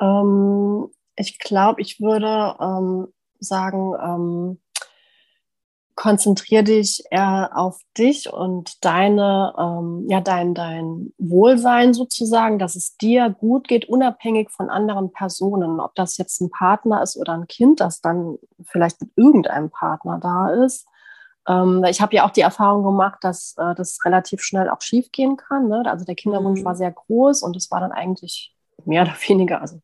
[0.00, 4.60] Ähm, ich glaube, ich würde ähm, sagen, ähm,
[5.96, 12.96] konzentriere dich eher auf dich und deine, ähm, ja, dein, dein Wohlsein sozusagen, dass es
[12.98, 15.80] dir gut geht, unabhängig von anderen Personen.
[15.80, 20.18] Ob das jetzt ein Partner ist oder ein Kind, das dann vielleicht mit irgendeinem Partner
[20.20, 20.86] da ist.
[21.48, 25.10] Ähm, ich habe ja auch die Erfahrung gemacht, dass äh, das relativ schnell auch schief
[25.12, 25.68] gehen kann.
[25.68, 25.82] Ne?
[25.86, 26.64] Also der Kinderwunsch mhm.
[26.66, 28.54] war sehr groß und es war dann eigentlich
[28.84, 29.80] mehr oder weniger, also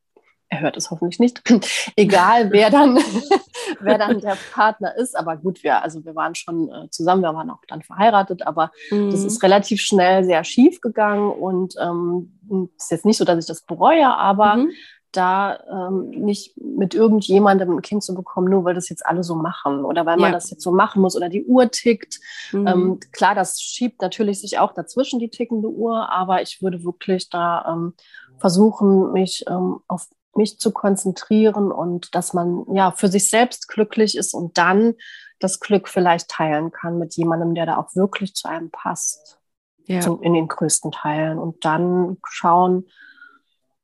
[0.52, 1.42] er hört es hoffentlich nicht,
[1.96, 2.96] egal wer dann,
[3.80, 5.16] wer dann der Partner ist.
[5.16, 8.70] Aber gut, wir, also wir waren schon äh, zusammen, wir waren auch dann verheiratet, aber
[8.90, 9.10] mhm.
[9.10, 13.46] das ist relativ schnell sehr schief gegangen und ähm, ist jetzt nicht so, dass ich
[13.46, 14.72] das bereue, aber mhm.
[15.10, 19.34] da ähm, nicht mit irgendjemandem ein Kind zu bekommen, nur weil das jetzt alle so
[19.34, 22.20] machen oder weil man das jetzt so machen muss oder die Uhr tickt.
[22.52, 22.66] Mhm.
[22.66, 27.30] Ähm, klar, das schiebt natürlich sich auch dazwischen die tickende Uhr, aber ich würde wirklich
[27.30, 27.94] da ähm,
[28.38, 34.16] versuchen, mich ähm, auf mich zu konzentrieren und dass man ja für sich selbst glücklich
[34.16, 34.94] ist und dann
[35.38, 39.38] das Glück vielleicht teilen kann mit jemandem, der da auch wirklich zu einem passt.
[39.86, 40.00] Ja.
[40.00, 41.38] Zum, in den größten Teilen.
[41.38, 42.86] Und dann schauen,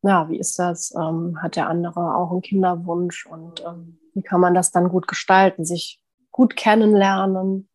[0.02, 0.94] ja, wie ist das?
[0.94, 5.08] Ähm, hat der andere auch einen Kinderwunsch und ähm, wie kann man das dann gut
[5.08, 7.68] gestalten, sich gut kennenlernen?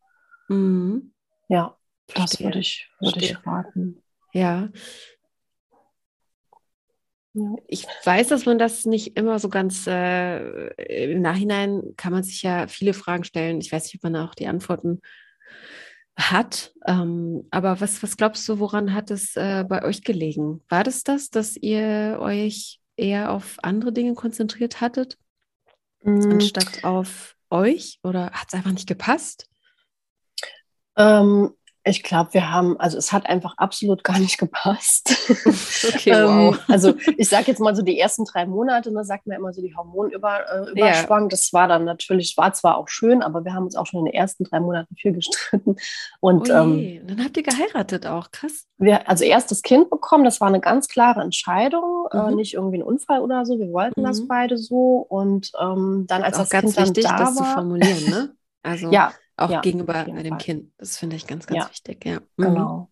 [0.48, 1.12] Mhm.
[1.48, 1.76] Ja,
[2.08, 2.24] Verstehe.
[2.24, 4.02] das würde ich, würde ich raten.
[4.32, 4.68] Ja,
[7.34, 7.56] Ja.
[7.66, 12.42] Ich weiß, dass man das nicht immer so ganz äh, im Nachhinein kann man sich
[12.42, 13.60] ja viele Fragen stellen.
[13.60, 15.00] Ich weiß nicht, ob man auch die Antworten
[16.16, 16.72] hat.
[16.86, 20.62] Ähm, aber was, was glaubst du, woran hat es äh, bei euch gelegen?
[20.68, 25.18] War das das, dass ihr euch eher auf andere Dinge konzentriert hattet,
[26.02, 26.30] mhm.
[26.30, 27.98] anstatt auf euch?
[28.04, 29.48] Oder hat es einfach nicht gepasst?
[30.96, 31.50] Ähm,
[31.86, 35.14] ich glaube, wir haben, also es hat einfach absolut gar nicht gepasst.
[35.86, 36.54] Okay, wow.
[36.54, 39.52] ähm, also ich sage jetzt mal so die ersten drei Monate, da sagt man immer
[39.52, 41.26] so die Hormonüberschwang.
[41.26, 44.00] Äh, Das war dann natürlich, war zwar auch schön, aber wir haben uns auch schon
[44.00, 45.76] in den ersten drei Monaten viel gestritten.
[46.20, 48.66] Und oh ähm, dann habt ihr geheiratet auch, krass.
[48.78, 52.28] Wir, also erst das Kind bekommen, das war eine ganz klare Entscheidung, äh, mhm.
[52.28, 53.58] äh, nicht irgendwie ein Unfall oder so.
[53.58, 54.06] Wir wollten mhm.
[54.06, 55.04] das beide so.
[55.08, 58.34] Und ähm, dann, als das, das ganz Kind wichtig, da das war, zu formulieren, ne?
[58.62, 60.38] Also ja, auch ja, gegenüber dem.
[60.38, 60.72] Kind.
[60.78, 62.20] Das finde ich ganz, ganz ja, wichtig, ja.
[62.36, 62.44] Mhm.
[62.44, 62.90] Genau.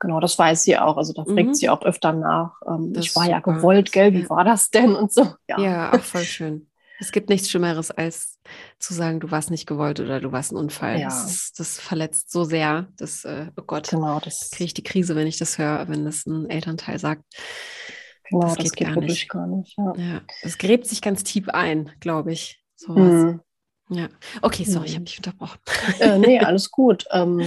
[0.00, 0.96] Genau, das weiß sie auch.
[0.96, 1.54] Also da fragt mhm.
[1.54, 2.60] sie auch öfter nach.
[2.66, 5.34] Ähm, ich war ja gewollt, gell, wie war das denn und so.
[5.48, 5.92] Ja.
[5.92, 6.68] auch voll schön.
[7.00, 8.40] Es gibt nichts Schlimmeres, als
[8.78, 10.98] zu sagen, du warst nicht gewollt oder du warst ein Unfall.
[10.98, 11.06] Ja.
[11.06, 12.88] Das, ist, das verletzt so sehr.
[12.96, 16.04] Das, äh, oh Gott, genau, das kriege ich die Krise, wenn ich das höre, wenn
[16.04, 17.22] das ein Elternteil sagt.
[18.28, 19.28] Genau, das, das geht, geht, gar nicht.
[19.28, 19.92] Gar nicht ja.
[19.96, 20.20] ja.
[20.42, 22.62] das gräbt sich ganz tief ein, glaube ich.
[22.74, 23.24] Sowas.
[23.24, 23.40] Mhm.
[23.90, 24.08] Ja,
[24.42, 25.58] okay, sorry, ich habe dich unterbrochen.
[25.98, 27.06] Äh, nee, alles gut.
[27.10, 27.40] Ähm,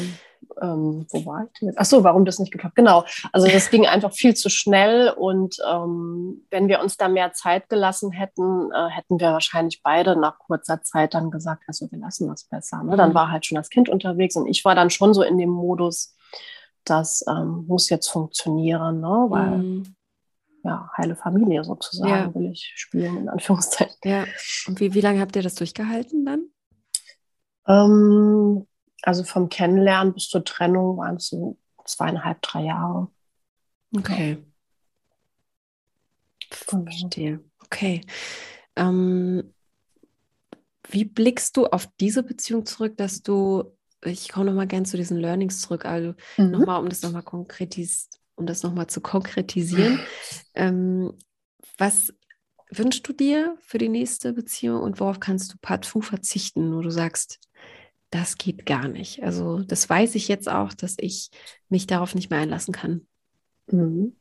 [0.62, 1.78] ähm, wo war ich denn jetzt?
[1.80, 2.76] Ach so, warum das nicht geklappt?
[2.76, 3.06] Genau.
[3.32, 7.70] Also das ging einfach viel zu schnell und ähm, wenn wir uns da mehr Zeit
[7.70, 12.28] gelassen hätten, äh, hätten wir wahrscheinlich beide nach kurzer Zeit dann gesagt, also wir lassen
[12.28, 12.84] das besser.
[12.84, 12.98] Ne?
[12.98, 13.16] Dann mhm.
[13.16, 16.16] war halt schon das Kind unterwegs und ich war dann schon so in dem Modus,
[16.84, 19.26] das ähm, muss jetzt funktionieren, ne?
[19.30, 19.96] weil mhm
[20.64, 22.36] ja, heile Familie sozusagen ja.
[22.36, 23.96] will ich spielen, in Anführungszeichen.
[24.04, 24.26] Ja.
[24.68, 26.46] Und wie, wie lange habt ihr das durchgehalten dann?
[27.68, 28.68] Ähm,
[29.02, 33.10] also vom Kennenlernen bis zur Trennung waren es so zweieinhalb, drei Jahre.
[33.96, 34.38] Okay.
[36.70, 36.84] Genau.
[36.84, 37.40] Verstehe.
[37.64, 38.02] Okay.
[38.76, 39.54] Ähm,
[40.90, 43.64] wie blickst du auf diese Beziehung zurück, dass du,
[44.04, 46.52] ich komme nochmal gerne zu diesen Learnings zurück, also mhm.
[46.52, 48.10] nochmal, um das nochmal konkretis
[48.42, 50.00] um das nochmal zu konkretisieren.
[50.54, 51.14] Ähm,
[51.78, 52.14] was
[52.70, 56.90] wünschst du dir für die nächste Beziehung und worauf kannst du partout verzichten, wo du
[56.90, 57.40] sagst,
[58.10, 59.24] das geht gar nicht?
[59.24, 61.30] Also das weiß ich jetzt auch, dass ich
[61.70, 63.08] mich darauf nicht mehr einlassen kann.
[63.68, 64.16] Mhm.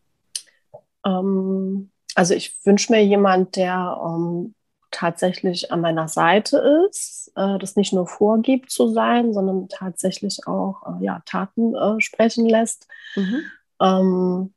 [1.05, 4.55] Ähm, also ich wünsche mir jemand, der ähm,
[4.91, 10.83] tatsächlich an meiner Seite ist, äh, das nicht nur vorgibt zu sein, sondern tatsächlich auch
[10.87, 12.89] äh, ja, Taten äh, sprechen lässt.
[13.17, 13.43] Mhm.
[13.81, 14.55] Ähm,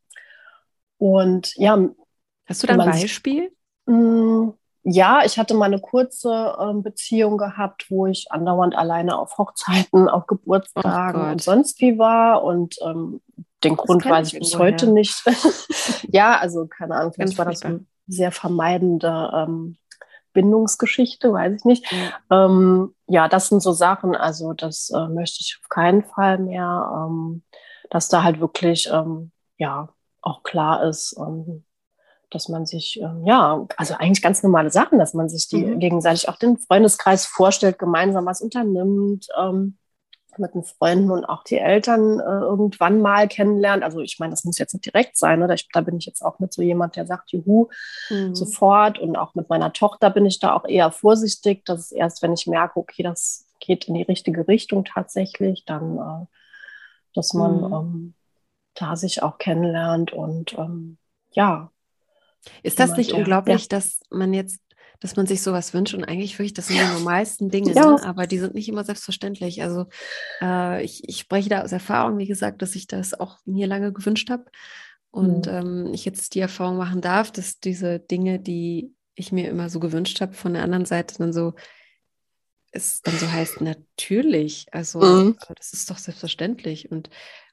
[0.97, 1.77] und ja.
[2.45, 3.51] Hast du da ein Beispiel?
[3.85, 4.53] Mh, mm,
[4.85, 10.09] ja, ich hatte mal eine kurze ähm, Beziehung gehabt, wo ich andauernd alleine auf Hochzeiten,
[10.09, 12.43] auf Geburtstagen oh und sonst wie war.
[12.43, 13.21] Und ähm,
[13.63, 14.93] den das Grund weiß ich bis heute her.
[14.93, 15.23] nicht.
[16.09, 19.77] ja, also keine Ahnung, vielleicht war das eine sehr vermeidende ähm,
[20.33, 21.85] Bindungsgeschichte, weiß ich nicht.
[21.91, 22.45] Ja.
[22.45, 27.07] Ähm, ja, das sind so Sachen, also das äh, möchte ich auf keinen Fall mehr.
[27.07, 27.43] Ähm,
[27.93, 29.87] dass da halt wirklich ähm, ja
[30.21, 31.63] auch klar ist, ähm,
[32.31, 35.79] dass man sich, ähm, ja, also eigentlich ganz normale Sachen, dass man sich die mhm.
[35.79, 39.77] gegenseitig auch den Freundeskreis vorstellt, gemeinsam was unternimmt, ähm,
[40.39, 43.83] mit den Freunden und auch die Eltern äh, irgendwann mal kennenlernt.
[43.83, 45.39] Also ich meine, das muss jetzt nicht direkt sein.
[45.41, 47.67] Da, ich, da bin ich jetzt auch mit so jemand, der sagt, juhu,
[48.09, 48.33] mhm.
[48.33, 48.97] sofort.
[48.97, 51.63] Und auch mit meiner Tochter bin ich da auch eher vorsichtig.
[51.65, 55.99] Das ist erst, wenn ich merke, okay, das geht in die richtige Richtung tatsächlich, dann
[55.99, 56.25] äh,
[57.13, 57.73] dass man mhm.
[57.73, 58.13] ähm,
[58.75, 60.97] da sich auch kennenlernt und ähm,
[61.31, 61.71] ja.
[62.61, 63.67] Ist das nicht unglaublich, ja.
[63.69, 64.59] dass man jetzt,
[64.99, 67.91] dass man sich sowas wünscht und eigentlich wirklich, das sind die normalsten Dinge, ja.
[67.91, 68.03] ne?
[68.03, 69.63] aber die sind nicht immer selbstverständlich.
[69.63, 69.85] Also
[70.41, 73.93] äh, ich, ich spreche da aus Erfahrung, wie gesagt, dass ich das auch mir lange
[73.93, 74.45] gewünscht habe
[75.11, 75.53] und mhm.
[75.53, 79.79] ähm, ich jetzt die Erfahrung machen darf, dass diese Dinge, die ich mir immer so
[79.79, 81.53] gewünscht habe, von der anderen Seite dann so
[82.73, 85.37] es dann so heißt, natürlich, also mhm.
[85.55, 86.91] das ist doch selbstverständlich.
[86.91, 87.09] Und,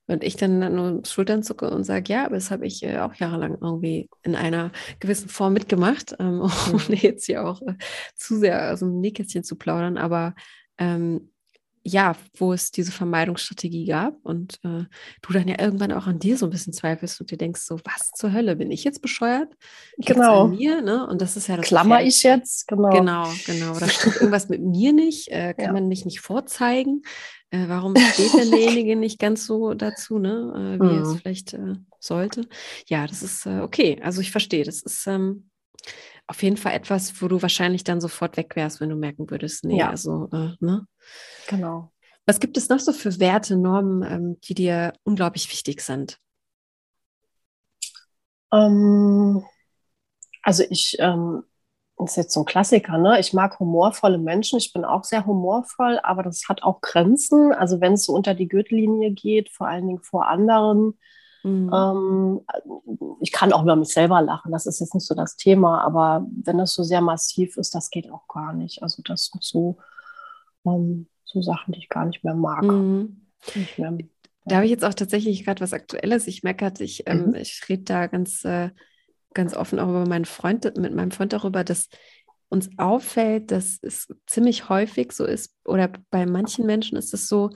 [0.07, 3.15] und ich dann nur Schultern zucke und sage, ja, aber das habe ich äh, auch
[3.15, 6.75] jahrelang irgendwie in einer gewissen Form mitgemacht, ähm, mhm.
[6.75, 7.75] ohne jetzt hier auch äh,
[8.17, 9.99] zu sehr aus dem Nähkästchen zu plaudern.
[9.99, 10.35] Aber
[10.79, 11.31] ähm,
[11.83, 14.85] ja, wo es diese Vermeidungsstrategie gab und äh,
[15.23, 17.81] du dann ja irgendwann auch an dir so ein bisschen zweifelst und dir denkst so,
[17.85, 19.55] was zur Hölle, bin ich jetzt bescheuert?
[19.97, 20.49] Geht's genau.
[20.49, 21.07] Mir, ne?
[21.07, 21.67] Und das ist ja das.
[21.67, 22.09] Klammer Pferd.
[22.09, 22.91] ich jetzt, genau.
[22.91, 23.79] Genau, genau.
[23.79, 25.73] Da stimmt irgendwas mit mir nicht, äh, kann ja.
[25.73, 27.03] man mich nicht vorzeigen.
[27.51, 30.77] Äh, warum steht denn derjenige nicht ganz so dazu, ne?
[30.79, 31.03] Äh, wie mhm.
[31.03, 32.47] es vielleicht äh, sollte?
[32.87, 33.99] Ja, das ist äh, okay.
[34.03, 35.51] Also ich verstehe, das ist ähm,
[36.31, 39.65] auf jeden Fall etwas, wo du wahrscheinlich dann sofort weg wärst, wenn du merken würdest,
[39.65, 39.91] nee, ja.
[39.91, 40.87] also, äh, ne?
[41.49, 41.93] Genau.
[42.25, 46.19] Was gibt es noch so für Werte, Normen, ähm, die dir unglaublich wichtig sind?
[48.53, 49.45] Ähm,
[50.43, 51.43] Also ich, ähm,
[51.99, 53.21] das ist jetzt so ein Klassiker, ne?
[53.21, 54.59] Ich mag humorvolle Menschen.
[54.59, 57.53] Ich bin auch sehr humorvoll, aber das hat auch Grenzen.
[57.53, 60.99] Also wenn es so unter die Gürtellinie geht, vor allen Dingen vor anderen.
[61.43, 61.71] Mhm.
[61.73, 62.41] Ähm,
[63.21, 64.53] ich kann auch über mich selber lachen.
[64.53, 67.91] Das ist jetzt nicht so das Thema, aber wenn das so sehr massiv ist, das
[67.91, 68.83] geht auch gar nicht.
[68.83, 69.79] Also das sind so,
[70.67, 72.63] ähm, so Sachen, die ich gar nicht mehr mag.
[72.65, 73.27] Mhm.
[73.55, 74.07] Nicht mehr, ja.
[74.47, 76.27] Da habe ich jetzt auch tatsächlich gerade was Aktuelles.
[76.27, 77.35] Ich merke halt, ich, ähm, mhm.
[77.35, 78.71] ich rede da ganz äh,
[79.35, 81.89] ganz offen auch über meinen Freund, mit meinem Freund darüber, dass
[82.49, 87.51] uns auffällt, dass es ziemlich häufig so ist, oder bei manchen Menschen ist es so,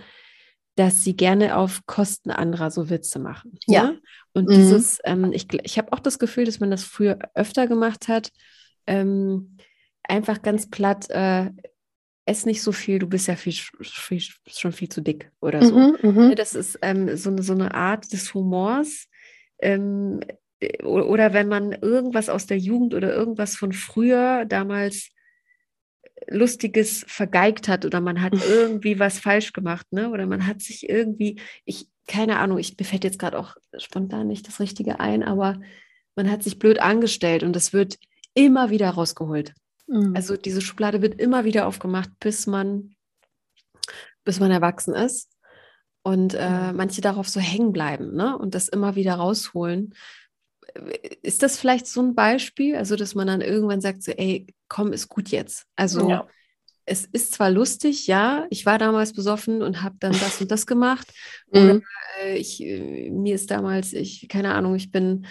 [0.77, 3.59] dass sie gerne auf Kosten anderer so Witze machen.
[3.67, 3.75] Ja.
[3.75, 3.91] ja?
[3.91, 4.01] Ne?
[4.33, 4.55] Und mhm.
[4.55, 8.31] dieses, ähm, ich, ich habe auch das Gefühl, dass man das früher öfter gemacht hat.
[8.87, 9.57] Ähm,
[10.03, 11.51] einfach ganz platt, äh,
[12.27, 15.77] ess nicht so viel, du bist ja viel, viel, schon viel zu dick oder so.
[15.77, 16.29] Mhm, mhm.
[16.29, 19.09] Ne, das ist ähm, so, eine, so eine Art des Humors,
[19.61, 20.21] ähm,
[20.83, 25.11] oder wenn man irgendwas aus der Jugend oder irgendwas von früher damals
[26.29, 30.11] Lustiges vergeigt hat oder man hat irgendwie was falsch gemacht, ne?
[30.11, 34.29] Oder man hat sich irgendwie, ich, keine Ahnung, ich mir fällt jetzt gerade auch spontan
[34.29, 35.61] nicht das Richtige ein, aber
[36.17, 37.99] man hat sich blöd angestellt und das wird
[38.35, 39.55] immer wieder rausgeholt.
[39.87, 40.15] Mhm.
[40.15, 42.95] Also diese Schublade wird immer wieder aufgemacht, bis man,
[44.25, 45.31] bis man erwachsen ist.
[46.07, 48.37] Und äh, manche darauf so hängen bleiben, ne?
[48.37, 49.95] Und das immer wieder rausholen
[51.23, 52.77] ist das vielleicht so ein Beispiel?
[52.77, 55.69] Also, dass man dann irgendwann sagt, so, ey, komm, ist gut jetzt.
[55.77, 56.27] Also, ja.
[56.85, 60.67] es ist zwar lustig, ja, ich war damals besoffen und habe dann das und das
[60.67, 61.07] gemacht.
[61.47, 61.83] Oder mhm.
[62.21, 65.27] äh, ich, äh, mir ist damals, ich, keine Ahnung, ich bin,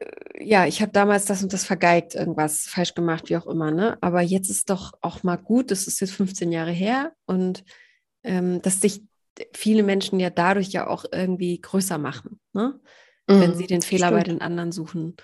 [0.00, 0.06] äh,
[0.42, 3.98] ja, ich habe damals das und das vergeigt, irgendwas falsch gemacht, wie auch immer, ne?
[4.00, 7.64] Aber jetzt ist doch auch mal gut, das ist jetzt 15 Jahre her und
[8.22, 9.02] ähm, dass sich
[9.52, 12.80] viele Menschen ja dadurch ja auch irgendwie größer machen, ne?
[13.28, 14.20] mhm, wenn sie den Fehler stimmt.
[14.20, 15.16] bei den anderen suchen.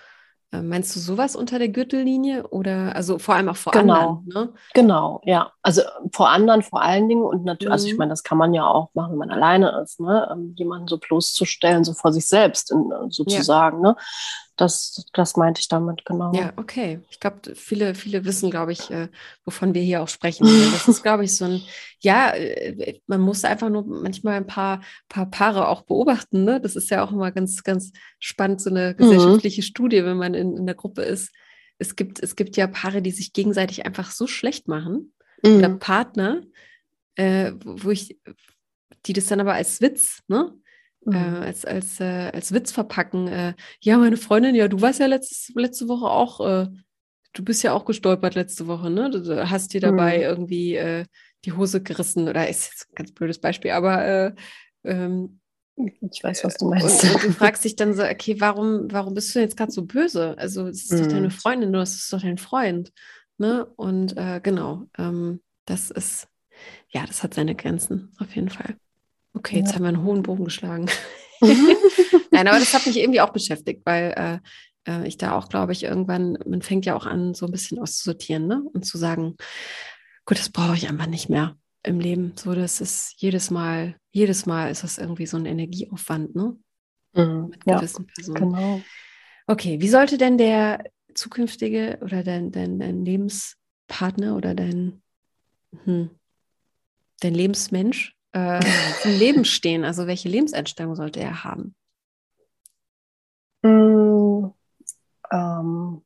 [0.55, 3.93] Äh, meinst du sowas unter der Gürtellinie oder also vor allem auch vor genau.
[3.93, 4.25] anderen?
[4.27, 4.53] Ne?
[4.73, 5.51] Genau, ja.
[5.61, 7.73] Also vor anderen vor allen Dingen und natürlich, mhm.
[7.73, 7.99] also ich mhm.
[7.99, 10.27] meine, das kann man ja auch machen, wenn man alleine ist, ne?
[10.31, 13.83] Ähm, jemanden so bloßzustellen, so vor sich selbst in, sozusagen.
[13.83, 13.91] Ja.
[13.91, 13.97] Ne?
[14.57, 16.31] Das, das meinte ich damit, genau.
[16.33, 17.01] Ja, okay.
[17.09, 19.09] Ich glaube, viele, viele wissen, glaube ich, äh,
[19.43, 20.45] wovon wir hier auch sprechen.
[20.71, 21.61] das ist, glaube ich, so ein,
[21.99, 26.45] ja, äh, man muss einfach nur manchmal ein paar, paar Paare auch beobachten.
[26.45, 26.61] Ne?
[26.61, 28.97] Das ist ja auch immer ganz, ganz spannend, so eine mhm.
[28.97, 29.65] gesellschaftliche mhm.
[29.65, 31.33] Studie, wenn man in, in der Gruppe ist.
[31.77, 35.13] Es gibt, es gibt ja Paare, die sich gegenseitig einfach so schlecht machen.
[35.43, 35.57] Mhm.
[35.57, 36.41] Oder Partner,
[37.15, 38.19] äh, wo ich,
[39.05, 40.53] die das dann aber als Witz, ne?
[41.05, 41.35] Äh, mhm.
[41.35, 43.27] äh, als, als, äh, als Witz verpacken.
[43.27, 46.67] Äh, ja, meine Freundin, ja, du warst ja letztes, letzte Woche auch, äh,
[47.33, 49.09] du bist ja auch gestolpert letzte Woche, ne?
[49.11, 50.23] Du hast dir dabei mhm.
[50.23, 51.05] irgendwie äh,
[51.43, 54.33] die Hose gerissen oder ist jetzt ein ganz blödes Beispiel, aber
[54.83, 55.39] ähm,
[55.75, 57.03] ich weiß, was du meinst.
[57.03, 59.83] Und, und, du fragst dich dann so, okay, warum, warum bist du jetzt gerade so
[59.85, 60.35] böse?
[60.37, 60.97] Also, es ist mhm.
[61.03, 61.31] doch deine mhm.
[61.31, 62.91] Freundin, du hast doch dein Freund.
[63.37, 63.65] Ne?
[63.75, 66.29] Und genau, ähm, das ist,
[66.89, 68.77] ja, das hat seine Grenzen, auf jeden Fall.
[69.35, 69.75] Okay, jetzt ja.
[69.75, 70.87] haben wir einen hohen Bogen geschlagen.
[72.31, 74.41] Nein, aber das hat mich irgendwie auch beschäftigt, weil
[74.85, 77.51] äh, äh, ich da auch, glaube ich, irgendwann, man fängt ja auch an, so ein
[77.51, 78.63] bisschen auszusortieren ne?
[78.73, 79.35] und zu sagen,
[80.25, 82.33] gut, das brauche ich einfach nicht mehr im Leben.
[82.35, 86.57] So, das ist jedes Mal, jedes Mal ist das irgendwie so ein Energieaufwand, ne?
[87.13, 88.53] Mhm, Mit gewissen ja, Personen.
[88.53, 88.81] Genau.
[89.47, 95.01] Okay, wie sollte denn der zukünftige oder dein, dein, dein Lebenspartner oder dein,
[95.85, 96.09] hm,
[97.21, 98.59] dein Lebensmensch äh,
[99.01, 99.85] zum Leben stehen?
[99.85, 101.73] Also welche Lebenseinstellung sollte er haben?
[103.63, 104.51] Mm,
[105.31, 106.01] ähm,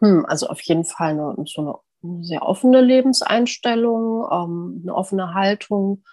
[0.00, 6.04] hm, also auf jeden Fall eine, so eine sehr offene Lebenseinstellung, ähm, eine offene Haltung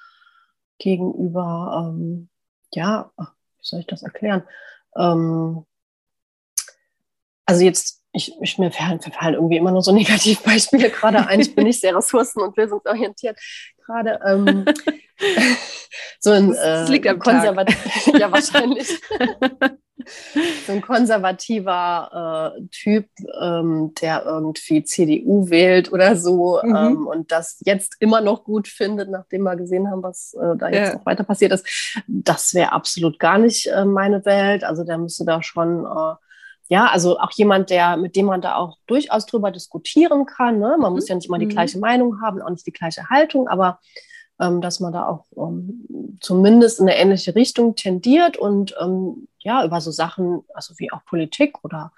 [0.80, 2.30] gegenüber, ähm,
[2.74, 3.26] ja, wie
[3.62, 4.44] soll ich das erklären?
[4.96, 5.66] Ähm,
[7.46, 11.40] also jetzt, ich, ich mir fallen, fallen irgendwie immer nur so Negativbeispiele gerade ein.
[11.40, 13.38] Ich bin nicht sehr ressourcen- und lösungsorientiert
[13.86, 14.20] gerade.
[14.26, 14.66] Ähm,
[16.20, 17.78] so ein das liegt am konservativ,
[18.20, 19.00] ja wahrscheinlich.
[20.66, 23.08] so ein konservativer äh, Typ,
[23.42, 26.76] ähm, der irgendwie CDU wählt oder so mhm.
[26.76, 30.70] ähm, und das jetzt immer noch gut findet, nachdem wir gesehen haben, was äh, da
[30.70, 30.96] jetzt ja.
[30.96, 32.04] noch weiter passiert ist.
[32.08, 34.64] Das wäre absolut gar nicht äh, meine Welt.
[34.64, 36.16] Also der müsste da schon äh,
[36.70, 40.60] ja, also auch jemand, der, mit dem man da auch durchaus drüber diskutieren kann.
[40.60, 40.78] Ne?
[40.80, 40.96] Man mhm.
[40.96, 41.52] muss ja nicht immer die mhm.
[41.52, 43.80] gleiche Meinung haben, auch nicht die gleiche Haltung, aber
[44.40, 49.64] ähm, dass man da auch ähm, zumindest in eine ähnliche Richtung tendiert und ähm, ja,
[49.64, 51.92] über so Sachen, also wie auch Politik oder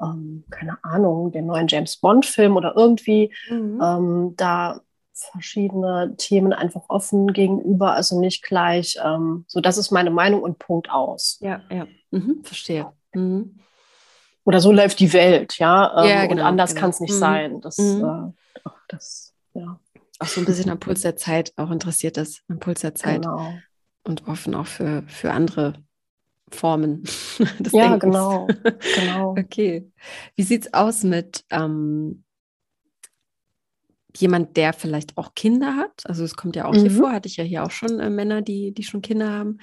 [0.00, 3.80] ähm, keine Ahnung, den neuen James Bond-Film oder irgendwie mhm.
[3.82, 4.80] Ähm, da
[5.12, 10.58] verschiedene Themen einfach offen gegenüber, also nicht gleich, ähm, so das ist meine Meinung und
[10.58, 11.38] Punkt aus.
[11.40, 12.92] Ja, ja, mhm, verstehe.
[13.14, 13.58] Mhm.
[14.48, 16.02] Oder so läuft die Welt, ja.
[16.02, 16.80] Ähm, ja genau, und anders genau.
[16.80, 17.18] kann es nicht mhm.
[17.18, 17.60] sein.
[17.60, 18.32] Das, mhm.
[18.64, 19.78] äh, das, ja.
[20.20, 23.20] Auch so ein bisschen am Puls der Zeit auch interessiert ist, am Puls der Zeit.
[23.20, 23.52] Genau.
[24.04, 25.74] Und offen auch für, für andere
[26.50, 27.02] Formen
[27.58, 28.00] des Ja, Denkens.
[28.00, 28.48] genau.
[28.96, 29.30] genau.
[29.38, 29.92] okay.
[30.34, 32.24] Wie sieht es aus mit ähm,
[34.16, 36.04] jemand, der vielleicht auch Kinder hat?
[36.06, 36.80] Also es kommt ja auch mhm.
[36.80, 39.58] hier vor, hatte ich ja hier auch schon äh, Männer, die, die schon Kinder haben.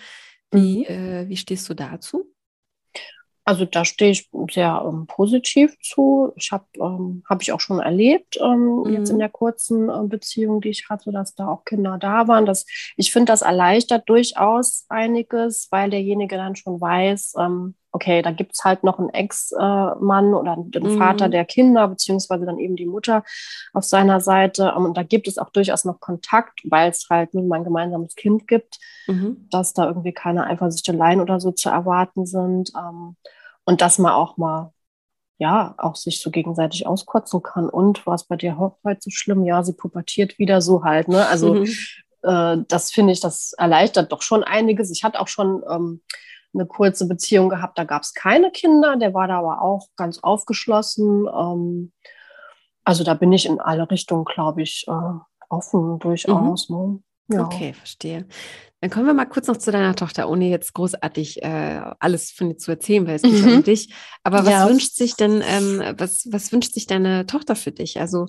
[0.52, 0.96] Wie, mhm.
[0.96, 2.35] äh, wie stehst du dazu?
[3.48, 6.34] Also da stehe ich sehr ähm, positiv zu.
[6.36, 8.94] Ich habe ähm, hab ich auch schon erlebt ähm, mhm.
[8.94, 12.48] jetzt in der kurzen äh, Beziehung, die ich hatte, dass da auch Kinder da waren.
[12.48, 12.66] Das,
[12.98, 18.54] ich finde, das erleichtert durchaus einiges, weil derjenige dann schon weiß, ähm, okay, da gibt
[18.54, 21.32] es halt noch einen Ex-Mann oder den Vater mhm.
[21.32, 23.24] der Kinder, beziehungsweise dann eben die Mutter
[23.74, 24.74] auf seiner Seite.
[24.76, 27.64] Ähm, und da gibt es auch durchaus noch Kontakt, weil es halt nun mal ein
[27.64, 29.48] gemeinsames Kind gibt, mhm.
[29.50, 32.72] dass da irgendwie keine Eifersüchteleien oder so zu erwarten sind.
[33.66, 34.72] Und dass man auch mal
[35.38, 37.70] ja, auch sich so gegenseitig auskotzen kann.
[37.70, 39.44] Und was bei dir heute so schlimm?
[39.44, 41.08] Ja, sie pubertiert wieder so halt.
[41.08, 41.28] Ne?
[41.28, 41.68] Also mhm.
[42.24, 44.92] äh, das finde ich, das erleichtert doch schon einiges.
[44.92, 46.02] Ich hatte auch schon ähm,
[46.54, 50.20] eine kurze Beziehung gehabt, da gab es keine Kinder, der war da aber auch ganz
[50.20, 51.28] aufgeschlossen.
[51.28, 51.92] Ähm,
[52.86, 56.70] also da bin ich in alle Richtungen, glaube ich, äh, offen durchaus.
[56.70, 57.04] Mhm.
[57.28, 57.36] Ne?
[57.38, 57.46] Ja.
[57.46, 58.26] Okay, verstehe.
[58.86, 62.50] Dann kommen wir mal kurz noch zu deiner Tochter, ohne jetzt großartig äh, alles von
[62.50, 63.50] dir zu erzählen, weil es geht mhm.
[63.50, 63.92] ja um dich.
[64.22, 64.70] Aber was ja.
[64.70, 68.00] wünscht sich denn, ähm, was, was wünscht sich deine Tochter für dich?
[68.00, 68.28] Also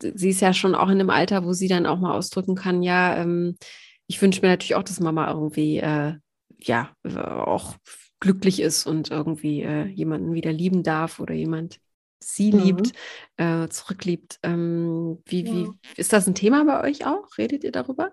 [0.00, 2.82] sie ist ja schon auch in einem Alter, wo sie dann auch mal ausdrücken kann,
[2.82, 3.58] ja, ähm,
[4.06, 6.14] ich wünsche mir natürlich auch, dass Mama irgendwie äh,
[6.58, 7.74] ja auch
[8.18, 11.80] glücklich ist und irgendwie äh, jemanden wieder lieben darf oder jemand
[12.18, 12.62] sie mhm.
[12.62, 12.92] liebt,
[13.36, 14.38] äh, zurückliebt.
[14.42, 15.52] Ähm, wie, ja.
[15.52, 15.68] wie
[15.98, 17.36] ist das ein Thema bei euch auch?
[17.36, 18.12] Redet ihr darüber?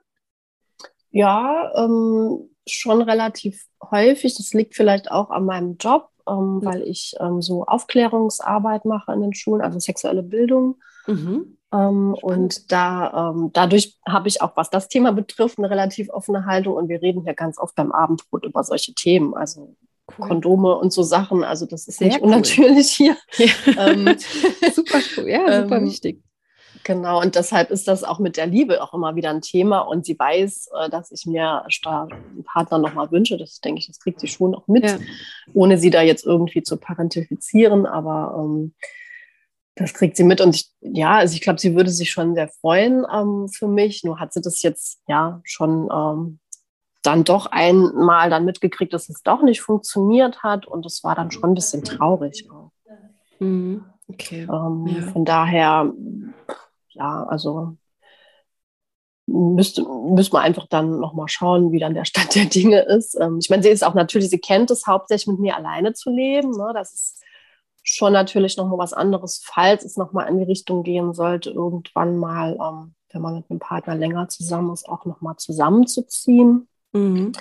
[1.11, 4.35] Ja, ähm, schon relativ häufig.
[4.37, 6.65] Das liegt vielleicht auch an meinem Job, ähm, mhm.
[6.65, 10.75] weil ich ähm, so Aufklärungsarbeit mache in den Schulen, also sexuelle Bildung.
[11.07, 11.57] Mhm.
[11.71, 16.45] Ähm, und da, ähm, dadurch habe ich auch, was das Thema betrifft, eine relativ offene
[16.45, 16.75] Haltung.
[16.75, 19.75] Und wir reden hier ganz oft beim Abendbrot über solche Themen, also
[20.17, 20.27] cool.
[20.27, 21.43] Kondome und so Sachen.
[21.43, 22.27] Also das ist Sehr nicht cool.
[22.27, 23.15] unnatürlich hier.
[23.37, 23.91] Ja.
[23.91, 24.17] Ähm,
[24.73, 26.23] super cool, ja, super ähm, wichtig.
[26.83, 29.79] Genau, und deshalb ist das auch mit der Liebe auch immer wieder ein Thema.
[29.79, 33.37] Und sie weiß, äh, dass ich mir einen Partner nochmal wünsche.
[33.37, 34.97] Das denke ich, das kriegt sie schon auch mit, ja.
[35.53, 37.85] ohne sie da jetzt irgendwie zu parentifizieren.
[37.85, 38.73] Aber ähm,
[39.75, 42.49] das kriegt sie mit und ich, ja, also ich glaube, sie würde sich schon sehr
[42.49, 44.03] freuen ähm, für mich.
[44.03, 46.39] Nur hat sie das jetzt ja schon ähm,
[47.01, 51.31] dann doch einmal dann mitgekriegt, dass es doch nicht funktioniert hat und das war dann
[51.31, 52.47] schon ein bisschen traurig.
[53.39, 53.85] Mhm.
[54.09, 54.47] Okay.
[54.51, 55.01] Ähm, ja.
[55.11, 55.93] Von daher,
[56.91, 57.77] ja, also
[59.29, 63.19] müsste, müsste man einfach dann nochmal schauen, wie dann der Stand der Dinge ist.
[63.19, 66.09] Ähm, ich meine, sie ist auch natürlich, sie kennt es hauptsächlich mit mir alleine zu
[66.09, 66.51] leben.
[66.51, 66.71] Ne?
[66.73, 67.23] Das ist
[67.83, 72.57] schon natürlich nochmal was anderes, falls es nochmal in die Richtung gehen sollte, irgendwann mal,
[72.61, 76.67] ähm, wenn man mit einem Partner länger zusammen ist, auch nochmal zusammenzuziehen.
[76.91, 77.31] Mhm.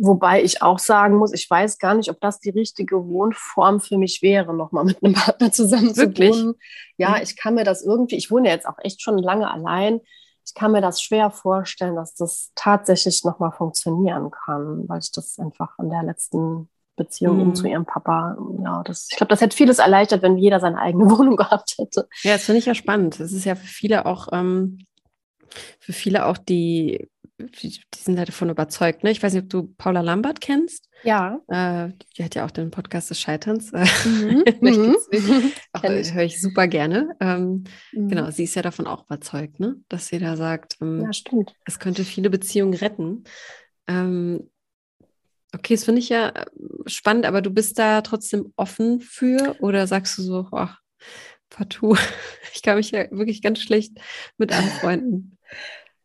[0.00, 3.98] Wobei ich auch sagen muss, ich weiß gar nicht, ob das die richtige Wohnform für
[3.98, 6.32] mich wäre, nochmal mit einem Partner zusammen Wirklich?
[6.32, 6.54] zu wohnen.
[6.96, 7.22] Ja, mhm.
[7.22, 10.00] ich kann mir das irgendwie, ich wohne ja jetzt auch echt schon lange allein.
[10.46, 15.36] Ich kann mir das schwer vorstellen, dass das tatsächlich nochmal funktionieren kann, weil ich das
[15.38, 17.54] einfach in der letzten Beziehung mhm.
[17.56, 18.38] zu ihrem Papa.
[18.62, 22.08] Ja, das, ich glaube, das hätte vieles erleichtert, wenn jeder seine eigene Wohnung gehabt hätte.
[22.22, 23.18] Ja, das finde ich ja spannend.
[23.18, 24.86] Das ist ja für viele auch, ähm,
[25.80, 29.04] für viele auch die, die sind halt davon überzeugt.
[29.04, 29.10] Ne?
[29.10, 30.88] Ich weiß nicht, ob du Paula Lambert kennst.
[31.04, 31.40] Ja.
[31.48, 33.72] Äh, die hat ja auch den Podcast des Scheiterns.
[34.04, 34.44] Mhm.
[34.60, 35.52] mhm.
[35.82, 37.14] höre ich super gerne.
[37.20, 38.08] Ähm, mhm.
[38.08, 39.76] Genau, sie ist ja davon auch überzeugt, ne?
[39.88, 41.54] dass sie da sagt, ähm, ja, stimmt.
[41.64, 43.24] es könnte viele Beziehungen retten.
[43.86, 44.48] Ähm,
[45.54, 46.44] Okay, das finde ich ja äh,
[46.86, 50.80] spannend, aber du bist da trotzdem offen für oder sagst du so, ach,
[51.48, 51.96] partout,
[52.54, 53.98] ich kann mich ja wirklich ganz schlecht
[54.36, 55.38] mit anfreunden?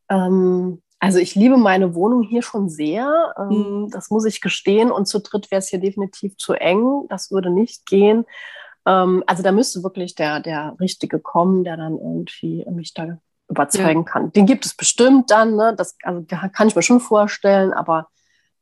[0.10, 3.48] Ähm, also ich liebe meine Wohnung hier schon sehr, ähm,
[3.82, 3.90] mhm.
[3.92, 7.50] das muss ich gestehen und zu dritt wäre es hier definitiv zu eng, das würde
[7.50, 8.24] nicht gehen.
[8.86, 13.18] Ähm, also da müsste wirklich der, der Richtige kommen, der dann irgendwie mich da
[13.50, 14.12] überzeugen ja.
[14.14, 14.32] kann.
[14.32, 15.76] Den gibt es bestimmt dann, ne?
[15.76, 18.08] das also, kann ich mir schon vorstellen, aber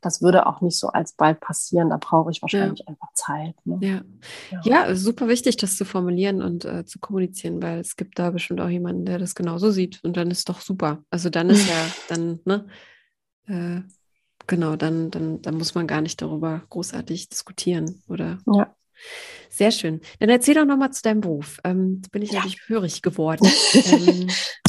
[0.02, 1.89] das würde auch nicht so alsbald passieren.
[1.89, 2.88] Da brauche ich wahrscheinlich ja.
[2.88, 3.56] einfach Zeit.
[3.66, 3.78] Ne?
[3.82, 4.02] Ja.
[4.52, 4.88] ja.
[4.88, 8.62] ja, super wichtig, das zu formulieren und äh, zu kommunizieren, weil es gibt da bestimmt
[8.62, 11.04] auch jemanden, der das genauso sieht und dann ist doch super.
[11.10, 12.68] Also dann ist ja dann, ne,
[13.45, 13.82] äh,
[14.47, 18.39] genau, dann, dann, dann muss man gar nicht darüber großartig diskutieren, oder?
[18.54, 18.76] Ja.
[19.49, 20.02] Sehr schön.
[20.20, 21.60] Dann erzähl doch nochmal zu deinem Beruf.
[21.64, 22.39] Ähm, jetzt bin ich ja.
[22.39, 23.49] natürlich hörig geworden.
[23.74, 24.30] ähm,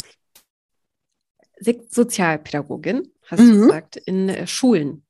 [1.89, 3.51] Sozialpädagogin, hast mhm.
[3.51, 5.05] du gesagt, in äh, Schulen.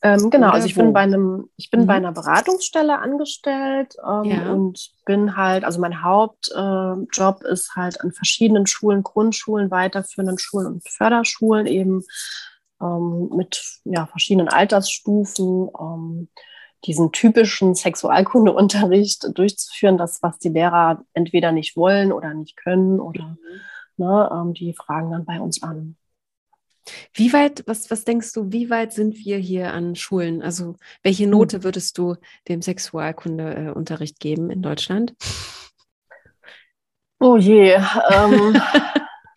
[0.00, 0.82] Ähm, genau, Oder also ich wo?
[0.82, 1.86] bin bei einem, ich bin mhm.
[1.86, 4.52] bei einer Beratungsstelle angestellt ähm, ja.
[4.52, 10.66] und bin halt, also mein Hauptjob äh, ist halt an verschiedenen Schulen, Grundschulen, weiterführenden Schulen
[10.66, 12.04] und Förderschulen eben
[12.80, 16.28] ähm, mit ja, verschiedenen Altersstufen ähm,
[16.84, 23.24] diesen typischen Sexualkundeunterricht durchzuführen, das, was die Lehrer entweder nicht wollen oder nicht können oder
[23.24, 23.60] mhm.
[23.96, 25.96] ne, ähm, die fragen dann bei uns an.
[27.12, 30.42] Wie weit, was, was denkst du, wie weit sind wir hier an Schulen?
[30.42, 31.30] Also welche hm.
[31.30, 32.16] Note würdest du
[32.48, 35.14] dem Sexualkundeunterricht geben in Deutschland?
[37.20, 37.74] Oh je,
[38.10, 38.60] ähm,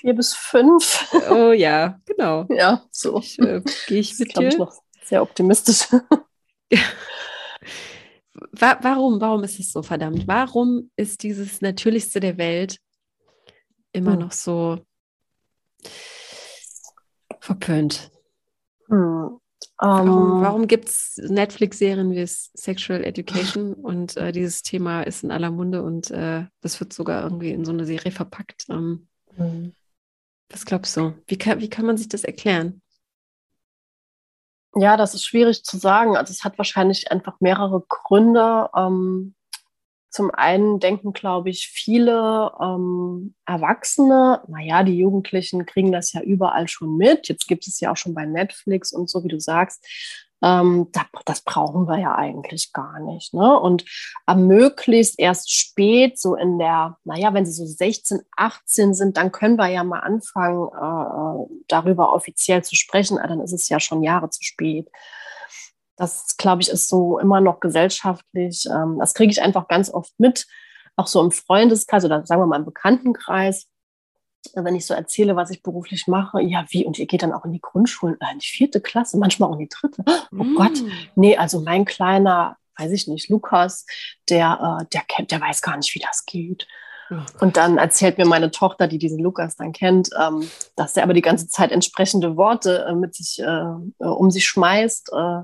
[0.00, 1.08] vier bis fünf.
[1.30, 2.46] Oh ja, genau.
[2.50, 3.20] Ja, so.
[3.20, 4.48] Ich, äh, Gehe ich mit dir?
[4.48, 4.74] Ich noch
[5.04, 5.88] sehr optimistisch.
[8.52, 10.28] warum, warum ist es so verdammt?
[10.28, 12.78] Warum ist dieses Natürlichste der Welt
[13.92, 14.20] immer hm.
[14.20, 14.78] noch so
[17.40, 18.10] verpönt?
[18.88, 19.40] Hm.
[19.80, 20.42] Warum, um, ähm.
[20.42, 25.82] warum gibt es Netflix-Serien wie Sexual Education und äh, dieses Thema ist in aller Munde
[25.82, 28.66] und äh, das wird sogar irgendwie in so eine Serie verpackt?
[28.68, 29.72] Ähm, hm.
[30.50, 31.14] Was glaubst du?
[31.26, 32.82] Wie kann, wie kann man sich das erklären?
[34.74, 36.16] Ja, das ist schwierig zu sagen.
[36.16, 38.68] Also es hat wahrscheinlich einfach mehrere Gründe.
[38.74, 39.34] Ähm,
[40.10, 46.68] zum einen denken, glaube ich, viele ähm, Erwachsene, naja, die Jugendlichen kriegen das ja überall
[46.68, 47.28] schon mit.
[47.28, 49.84] Jetzt gibt es ja auch schon bei Netflix und so, wie du sagst.
[50.42, 50.88] Ähm,
[51.24, 53.34] das, brauchen wir ja eigentlich gar nicht.
[53.34, 53.58] Ne?
[53.58, 53.84] Und
[54.34, 59.56] möglichst erst spät, so in der, naja, wenn sie so 16, 18 sind, dann können
[59.56, 63.18] wir ja mal anfangen, äh, darüber offiziell zu sprechen.
[63.18, 64.88] Aber dann ist es ja schon Jahre zu spät.
[65.98, 68.66] Das, glaube ich, ist so immer noch gesellschaftlich.
[68.70, 70.46] Ähm, das kriege ich einfach ganz oft mit,
[70.96, 73.68] auch so im Freundeskreis oder sagen wir mal im Bekanntenkreis
[74.54, 76.84] wenn ich so erzähle, was ich beruflich mache, ja, wie?
[76.84, 79.54] Und ihr geht dann auch in die Grundschulen, äh, in die vierte Klasse, manchmal auch
[79.54, 80.04] in die dritte.
[80.32, 80.54] Oh mm.
[80.56, 80.82] Gott,
[81.14, 83.86] nee, also mein kleiner, weiß ich nicht, Lukas,
[84.28, 86.66] der, äh, der kennt, der weiß gar nicht, wie das geht.
[87.40, 91.14] Und dann erzählt mir meine Tochter, die diesen Lukas dann kennt, ähm, dass er aber
[91.14, 95.42] die ganze Zeit entsprechende Worte äh, mit sich äh, äh um sich schmeißt, äh,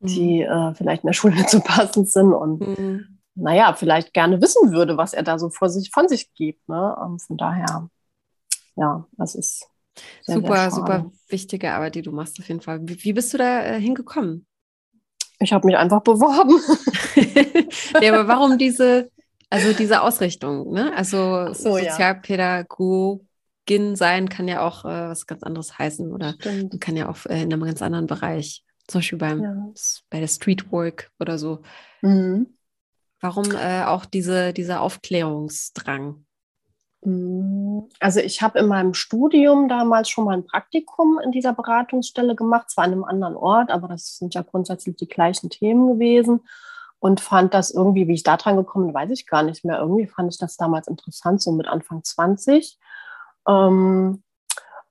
[0.00, 0.74] die mm.
[0.74, 3.18] vielleicht in der Schule so passend sind und mm.
[3.34, 6.68] naja, vielleicht gerne wissen würde, was er da so vor sich, von sich gibt.
[6.68, 6.96] Ne?
[7.02, 7.88] Ähm, von daher
[8.78, 9.68] ja, das ist
[10.22, 12.80] sehr, super, sehr super wichtige Arbeit, die du machst auf jeden Fall.
[12.82, 14.46] Wie, wie bist du da äh, hingekommen?
[15.40, 16.60] Ich habe mich einfach beworben.
[18.02, 19.10] ja, aber warum diese,
[19.50, 20.72] also diese Ausrichtung?
[20.72, 20.96] Ne?
[20.96, 23.26] Also so, Sozialpädagogin
[23.66, 23.96] ja.
[23.96, 26.80] sein kann ja auch äh, was ganz anderes heißen oder Stimmt.
[26.80, 29.72] kann ja auch äh, in einem ganz anderen Bereich, zum Beispiel beim, ja.
[30.10, 31.60] bei der Streetwork oder so.
[32.02, 32.54] Mhm.
[33.20, 36.24] Warum äh, auch diese, dieser Aufklärungsdrang?
[37.02, 42.34] Mm, also ich habe in meinem Studium damals schon mal ein Praktikum in dieser Beratungsstelle
[42.34, 46.40] gemacht, zwar an einem anderen Ort, aber das sind ja grundsätzlich die gleichen Themen gewesen
[46.98, 49.78] und fand das irgendwie, wie ich da dran gekommen bin, weiß ich gar nicht mehr.
[49.78, 52.78] Irgendwie fand ich das damals interessant, so mit Anfang 20.
[53.46, 54.22] Ähm,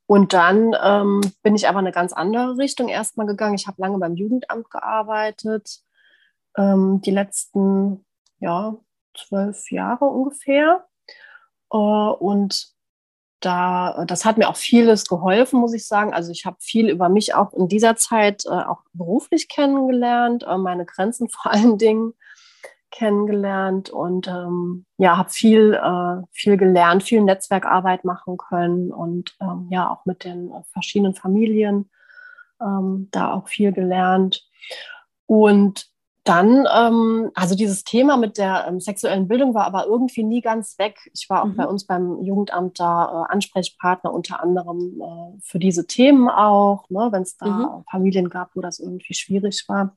[0.08, 3.56] und dann ähm, bin ich aber eine ganz andere Richtung erstmal gegangen.
[3.56, 5.82] Ich habe lange beim Jugendamt gearbeitet,
[6.58, 8.06] ähm, die letzten
[8.40, 8.76] ja,
[9.16, 10.88] zwölf Jahre ungefähr
[11.72, 12.78] äh, und
[13.40, 16.14] da, das hat mir auch vieles geholfen, muss ich sagen.
[16.14, 20.58] Also ich habe viel über mich auch in dieser Zeit äh, auch beruflich kennengelernt, äh,
[20.58, 22.14] meine Grenzen vor allen Dingen
[22.92, 29.68] kennengelernt und ähm, ja, habe viel, äh, viel gelernt, viel Netzwerkarbeit machen können und ähm,
[29.70, 31.90] ja, auch mit den verschiedenen Familien
[32.62, 34.48] ähm, da auch viel gelernt.
[35.26, 35.88] Und
[36.28, 40.78] dann, ähm, also dieses Thema mit der ähm, sexuellen Bildung war aber irgendwie nie ganz
[40.78, 41.10] weg.
[41.14, 41.56] Ich war auch mhm.
[41.56, 47.08] bei uns beim Jugendamt da äh, Ansprechpartner unter anderem äh, für diese Themen auch, ne,
[47.12, 47.84] wenn es da mhm.
[47.90, 49.96] Familien gab, wo das irgendwie schwierig war.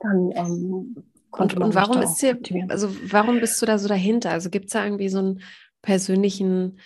[0.00, 0.96] Dann ähm,
[1.30, 4.30] und, und warum ist hier, also warum bist du da so dahinter?
[4.30, 5.42] Also gibt es da irgendwie so einen
[5.82, 6.78] persönlichen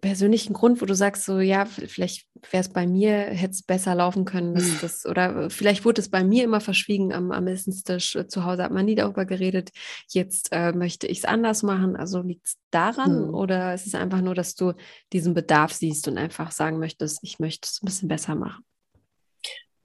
[0.00, 3.94] persönlichen Grund, wo du sagst, so ja, vielleicht wäre es bei mir, hätte es besser
[3.94, 4.78] laufen können, mhm.
[4.80, 8.16] das, oder vielleicht wurde es bei mir immer verschwiegen am, am Essenstisch.
[8.16, 9.70] Äh, zu Hause hat man nie darüber geredet.
[10.08, 11.96] Jetzt äh, möchte ich es anders machen.
[11.96, 13.34] Also liegt es daran mhm.
[13.34, 14.72] oder ist es einfach nur, dass du
[15.12, 18.64] diesen Bedarf siehst und einfach sagen möchtest, ich möchte es ein bisschen besser machen?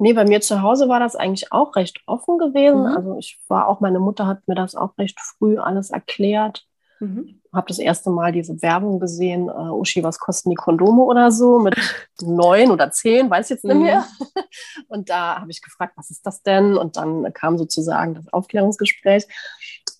[0.04, 2.82] Nee, bei mir zu Hause war das eigentlich auch recht offen gewesen.
[2.82, 2.97] Mhm.
[2.97, 6.68] Also ich war auch, meine Mutter hat mir das auch recht früh alles erklärt.
[6.99, 7.39] Mhm.
[7.54, 11.58] Habe das erste Mal diese Werbung gesehen, äh, Uschi, was kosten die Kondome oder so,
[11.58, 11.78] mit
[12.22, 14.06] neun oder zehn, weiß jetzt nicht mehr.
[14.20, 14.43] Mhm.
[14.89, 16.76] Und da habe ich gefragt, was ist das denn?
[16.76, 19.24] Und dann kam sozusagen das Aufklärungsgespräch.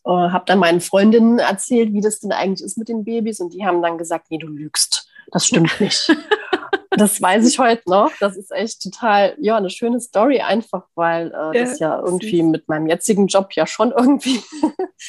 [0.06, 3.40] Äh, habe dann meinen Freundinnen erzählt, wie das denn eigentlich ist mit den Babys.
[3.40, 5.08] Und die haben dann gesagt, nee, du lügst.
[5.32, 6.14] Das stimmt nicht.
[6.92, 8.12] das weiß ich heute noch.
[8.20, 12.42] Das ist echt total, ja, eine schöne Story einfach, weil äh, ja, das ja irgendwie
[12.42, 12.52] süß.
[12.52, 14.42] mit meinem jetzigen Job ja schon irgendwie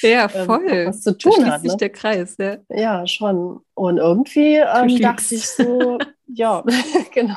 [0.02, 0.66] ja, ähm, voll.
[0.68, 1.62] ähm, was zu tun hat.
[1.62, 1.76] Ne?
[1.76, 2.56] der Kreis, ja.
[2.68, 3.60] Ja, schon.
[3.74, 6.62] Und irgendwie ähm, dachte ich so, ja,
[7.12, 7.36] genau.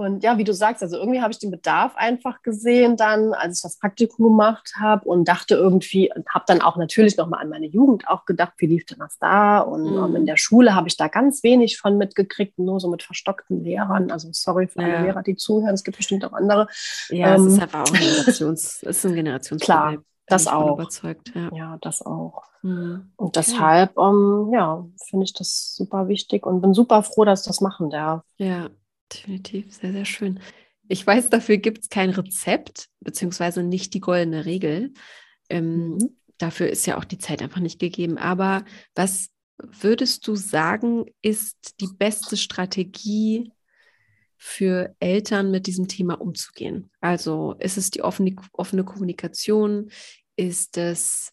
[0.00, 3.58] Und ja, wie du sagst, also irgendwie habe ich den Bedarf einfach gesehen dann, als
[3.58, 7.66] ich das Praktikum gemacht habe und dachte irgendwie, habe dann auch natürlich nochmal an meine
[7.66, 9.58] Jugend auch gedacht, wie lief denn das da?
[9.58, 10.02] Und mhm.
[10.02, 13.62] um, in der Schule habe ich da ganz wenig von mitgekriegt, nur so mit verstockten
[13.62, 14.10] Lehrern.
[14.10, 15.02] Also sorry für alle ja.
[15.02, 16.66] Lehrer, die zuhören, es gibt bestimmt auch andere.
[17.10, 19.92] Ja, ähm, es ist einfach auch ein Generations, ist ein Generationsproblem.
[19.92, 20.78] Klar, das auch.
[20.78, 21.50] Überzeugt, ja.
[21.52, 22.44] ja das auch.
[22.62, 23.10] Mhm.
[23.16, 27.48] Und deshalb, ähm, ja, finde ich das super wichtig und bin super froh, dass ich
[27.48, 28.22] das machen darf.
[28.38, 28.70] Ja,
[29.12, 30.40] Definitiv, sehr, sehr schön.
[30.88, 34.92] Ich weiß, dafür gibt es kein Rezept, beziehungsweise nicht die goldene Regel.
[35.48, 36.16] Ähm, mhm.
[36.38, 38.18] Dafür ist ja auch die Zeit einfach nicht gegeben.
[38.18, 43.52] Aber was würdest du sagen, ist die beste Strategie
[44.36, 46.90] für Eltern mit diesem Thema umzugehen?
[47.00, 49.90] Also ist es die offene, offene Kommunikation?
[50.36, 51.32] Ist es,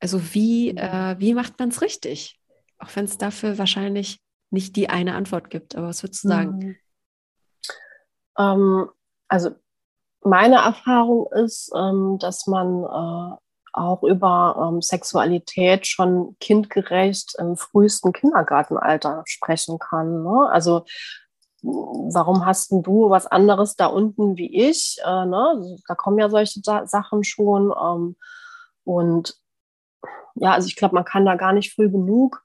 [0.00, 0.78] also wie, mhm.
[0.78, 2.40] äh, wie macht man es richtig?
[2.78, 4.20] Auch wenn es dafür wahrscheinlich
[4.50, 5.76] nicht die eine Antwort gibt.
[5.76, 6.58] Aber was würdest du sagen?
[6.58, 6.76] Mhm.
[8.38, 8.88] Ähm,
[9.28, 9.50] also
[10.22, 13.36] meine Erfahrung ist, ähm, dass man äh,
[13.72, 20.22] auch über ähm, Sexualität schon kindgerecht im frühesten Kindergartenalter sprechen kann.
[20.22, 20.48] Ne?
[20.50, 20.84] Also
[21.62, 24.98] warum hast du was anderes da unten wie ich?
[25.04, 25.76] Äh, ne?
[25.86, 27.72] Da kommen ja solche Sa Sachen schon.
[27.72, 28.16] Ähm,
[28.84, 29.36] und
[30.34, 32.42] ja, also ich glaube, man kann da gar nicht früh genug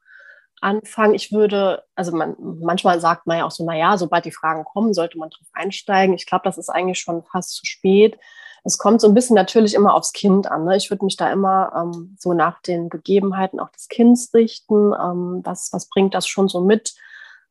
[0.62, 1.14] anfangen.
[1.14, 4.94] Ich würde, also man, manchmal sagt man ja auch so, naja, sobald die Fragen kommen,
[4.94, 6.16] sollte man drauf einsteigen.
[6.16, 8.18] Ich glaube, das ist eigentlich schon fast zu spät.
[8.64, 10.66] Es kommt so ein bisschen natürlich immer aufs Kind an.
[10.66, 10.78] Ne?
[10.78, 14.94] Ich würde mich da immer ähm, so nach den Gegebenheiten auch des Kindes richten.
[14.94, 16.94] Ähm, was, was bringt das schon so mit?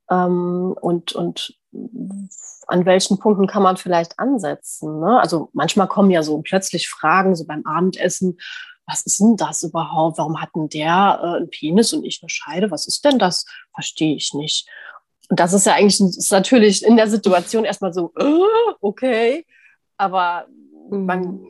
[0.08, 1.54] Ähm, und, und
[2.68, 5.00] an welchen Punkten kann man vielleicht ansetzen?
[5.00, 5.20] Ne?
[5.20, 8.38] Also manchmal kommen ja so plötzlich Fragen, so beim Abendessen,
[8.90, 10.18] was ist denn das überhaupt?
[10.18, 12.70] Warum hat denn der äh, einen Penis und ich eine Scheide?
[12.70, 13.46] Was ist denn das?
[13.72, 14.68] Verstehe ich nicht.
[15.28, 19.46] Und das ist ja eigentlich ist natürlich in der Situation erstmal so, äh, okay,
[19.96, 20.46] aber
[20.90, 21.46] man,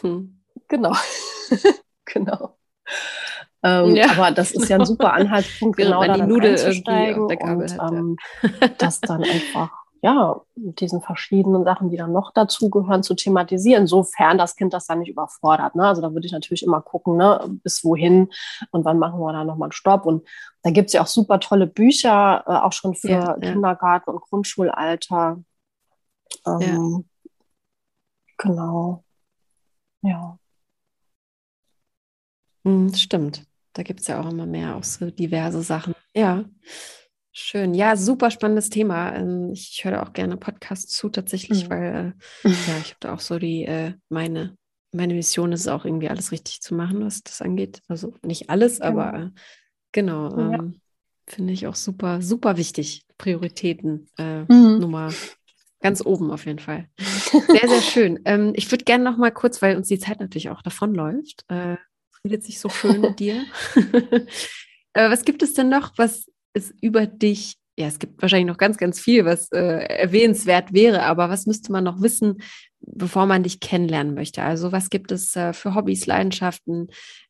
[0.00, 0.38] hm.
[0.68, 0.94] genau,
[2.04, 2.58] genau.
[3.62, 4.10] Ähm, ja.
[4.10, 8.16] Aber das ist ja ein super Anhaltspunkt, genau da dann einzusteigen und ähm,
[8.78, 9.70] das dann einfach
[10.02, 14.88] ja, mit diesen verschiedenen Sachen, die dann noch dazugehören, zu thematisieren, sofern das Kind das
[14.88, 15.76] dann nicht überfordert.
[15.76, 15.86] Ne?
[15.86, 18.28] Also da würde ich natürlich immer gucken, ne, bis wohin
[18.72, 20.04] und wann machen wir da nochmal einen Stopp.
[20.04, 20.26] Und
[20.62, 24.22] da gibt es ja auch super tolle Bücher, äh, auch schon für ja, Kindergarten und
[24.22, 25.40] Grundschulalter.
[26.46, 27.30] Ähm, ja.
[28.38, 29.04] Genau.
[30.02, 30.36] Ja.
[32.64, 33.46] Hm, stimmt.
[33.72, 35.94] Da gibt es ja auch immer mehr, auch so diverse Sachen.
[36.12, 36.44] Ja.
[37.34, 37.72] Schön.
[37.72, 39.14] Ja, super spannendes Thema.
[39.14, 41.70] Ähm, ich höre auch gerne Podcasts zu tatsächlich, mhm.
[41.70, 42.14] weil
[42.44, 44.54] äh, ja, ich habe da auch so die, äh, meine,
[44.92, 47.80] meine Mission ist es auch irgendwie alles richtig zu machen, was das angeht.
[47.88, 48.90] Also nicht alles, genau.
[48.90, 49.30] aber äh,
[49.92, 50.38] genau.
[50.38, 50.64] Ähm, ja.
[51.26, 53.06] Finde ich auch super, super wichtig.
[53.16, 54.80] Prioritäten äh, mhm.
[54.80, 55.10] Nummer
[55.80, 56.88] ganz oben auf jeden Fall.
[56.98, 58.20] Sehr, sehr schön.
[58.24, 61.76] Ähm, ich würde gerne noch mal kurz, weil uns die Zeit natürlich auch davonläuft, äh,
[62.24, 63.42] redet sich so schön mit dir.
[64.94, 68.76] was gibt es denn noch, was es über dich, ja, es gibt wahrscheinlich noch ganz,
[68.76, 72.42] ganz viel, was äh, erwähnenswert wäre, aber was müsste man noch wissen,
[72.80, 74.42] bevor man dich kennenlernen möchte?
[74.42, 76.88] Also was gibt es äh, für Hobbys, Leidenschaften,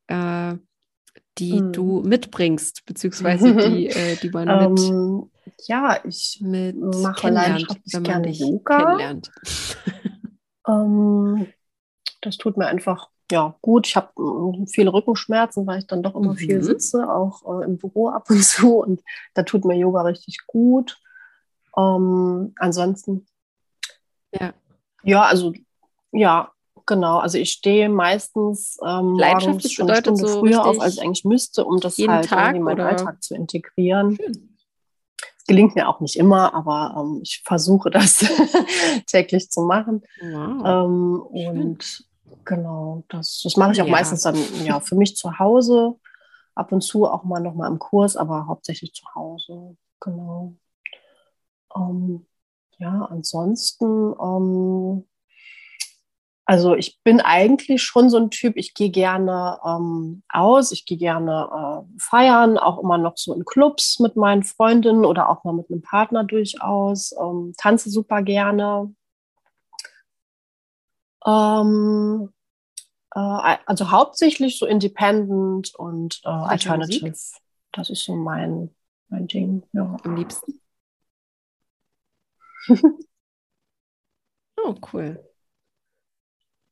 [0.08, 0.54] äh,
[1.38, 1.72] die hm.
[1.72, 5.30] du mitbringst, beziehungsweise die, äh, die man mit, ähm,
[5.66, 8.78] ja, ich mit mache leidenschaftlich wenn man gerne Yoga.
[8.78, 9.30] kennenlernt.
[10.68, 11.46] ähm,
[12.20, 13.86] das tut mir einfach ja, gut.
[13.86, 16.36] Ich habe äh, viele Rückenschmerzen, weil ich dann doch immer mhm.
[16.36, 18.78] viel sitze, auch äh, im Büro ab und zu.
[18.78, 19.02] Und
[19.34, 20.98] da tut mir Yoga richtig gut.
[21.76, 23.26] Ähm, ansonsten.
[24.32, 24.52] Ja.
[25.04, 25.52] Ja, also,
[26.12, 26.52] ja,
[26.86, 27.18] genau.
[27.18, 31.24] Also ich stehe meistens ähm, morgens schon eine Stunde so früher auf, als ich eigentlich
[31.24, 32.88] müsste, um das halt Tag, in meinen oder?
[32.88, 34.18] Alltag zu integrieren.
[35.38, 38.24] Es gelingt mir auch nicht immer, aber ähm, ich versuche das
[39.06, 40.02] täglich zu machen.
[40.20, 40.86] Wow.
[40.86, 42.04] Ähm, und
[42.44, 43.92] Genau, das, das mache ich auch ja.
[43.92, 45.96] meistens dann ja für mich zu Hause,
[46.54, 49.76] ab und zu auch mal noch mal im Kurs, aber hauptsächlich zu Hause.
[50.00, 50.54] Genau.
[51.74, 52.26] Ähm,
[52.78, 55.04] ja, ansonsten, ähm,
[56.44, 60.98] also ich bin eigentlich schon so ein Typ, ich gehe gerne ähm, aus, ich gehe
[60.98, 61.48] gerne
[61.86, 65.70] äh, feiern, auch immer noch so in Clubs mit meinen Freundinnen oder auch mal mit
[65.70, 68.92] einem Partner durchaus, ähm, tanze super gerne,
[71.26, 72.32] ähm,
[73.14, 77.12] äh, also hauptsächlich so Independent und äh, Alternative.
[77.72, 78.74] Das ist so mein,
[79.08, 79.96] mein Ding, ja.
[80.04, 80.60] Am liebsten.
[84.56, 85.31] oh, cool.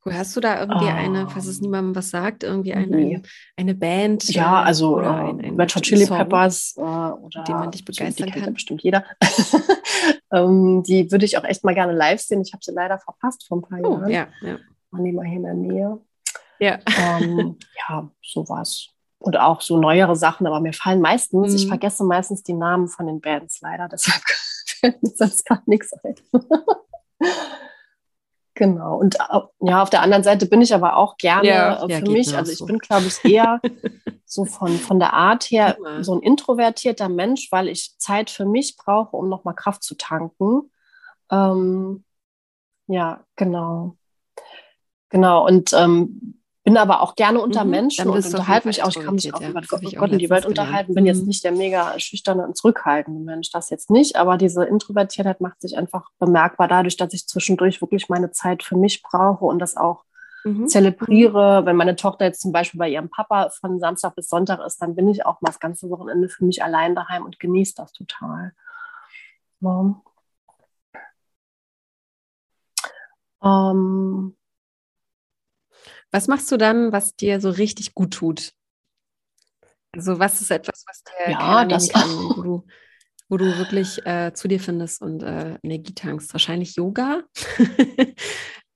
[0.04, 0.14] Cool.
[0.14, 3.22] Hast du da irgendwie eine, falls es Ähm, niemandem was sagt, irgendwie eine, eine,
[3.56, 4.24] eine Band?
[4.30, 6.16] Ja, äh, also oder äh, ein, ein Red Hot Chili Song?
[6.16, 8.54] Peppers äh, oder dem man dich die begeistern kennt ja kann?
[8.54, 9.04] bestimmt jeder.
[10.32, 12.40] ähm, die würde ich auch echt mal gerne live sehen.
[12.40, 14.10] Ich habe sie leider verpasst vor ein paar Oh, Jahren.
[14.10, 14.58] ja, ja.
[14.90, 15.98] Waren die mal hier in der Nähe.
[16.60, 16.78] Ja.
[16.98, 18.88] Ähm, ja, sowas.
[19.18, 21.68] Und auch so neuere Sachen, aber mir fallen meistens, ich Mhm.
[21.68, 24.22] vergesse meistens die Namen von den Bands leider, deshalb
[24.80, 26.14] fällt mir sonst gar nichts ein.
[28.60, 28.98] Genau.
[28.98, 31.96] Und äh, ja, auf der anderen Seite bin ich aber auch gerne Ja, äh, ja,
[31.96, 32.36] für geht mich.
[32.36, 32.66] Also ich so.
[32.66, 33.58] bin, glaube ich, eher
[34.26, 36.04] so von, von der Art her Immer.
[36.04, 40.70] so ein introvertierter Mensch, weil ich Zeit für mich brauche, um nochmal Kraft zu tanken.
[41.30, 42.04] Ähm,
[42.86, 43.96] ja, genau.
[45.08, 45.46] Genau.
[45.46, 46.29] Und ähm,
[46.70, 48.90] bin aber auch gerne unter Mhm, Menschen und unterhalte mich auch.
[48.90, 49.60] Ich kann mich auch über ja.
[49.60, 50.94] Das Gott, Gott und die Welt unterhalten.
[50.94, 51.26] Bin jetzt Mhm.
[51.26, 54.14] nicht der mega schüchterne und zurückhaltende Mensch, das jetzt nicht.
[54.14, 58.76] Aber diese Introvertiertheit macht sich einfach bemerkbar dadurch, dass ich zwischendurch wirklich meine Zeit für
[58.76, 60.04] mich brauche und das auch
[60.44, 60.68] Mhm.
[60.68, 61.66] zelebriere.
[61.66, 64.94] Wenn meine Tochter jetzt zum Beispiel bei ihrem Papa von Samstag bis Sonntag ist, dann
[64.94, 68.52] bin ich auch mal das ganze Wochenende für mich allein daheim und genieße das total.
[69.60, 70.00] Ja.
[73.42, 74.36] Ähm,
[76.12, 78.52] Was machst du dann, was dir so richtig gut tut?
[79.92, 82.66] Also was ist etwas, was dir Ja, das- kann, wo du,
[83.28, 86.32] wo du wirklich äh, zu dir findest und äh, Energie tankst?
[86.34, 87.22] Wahrscheinlich Yoga.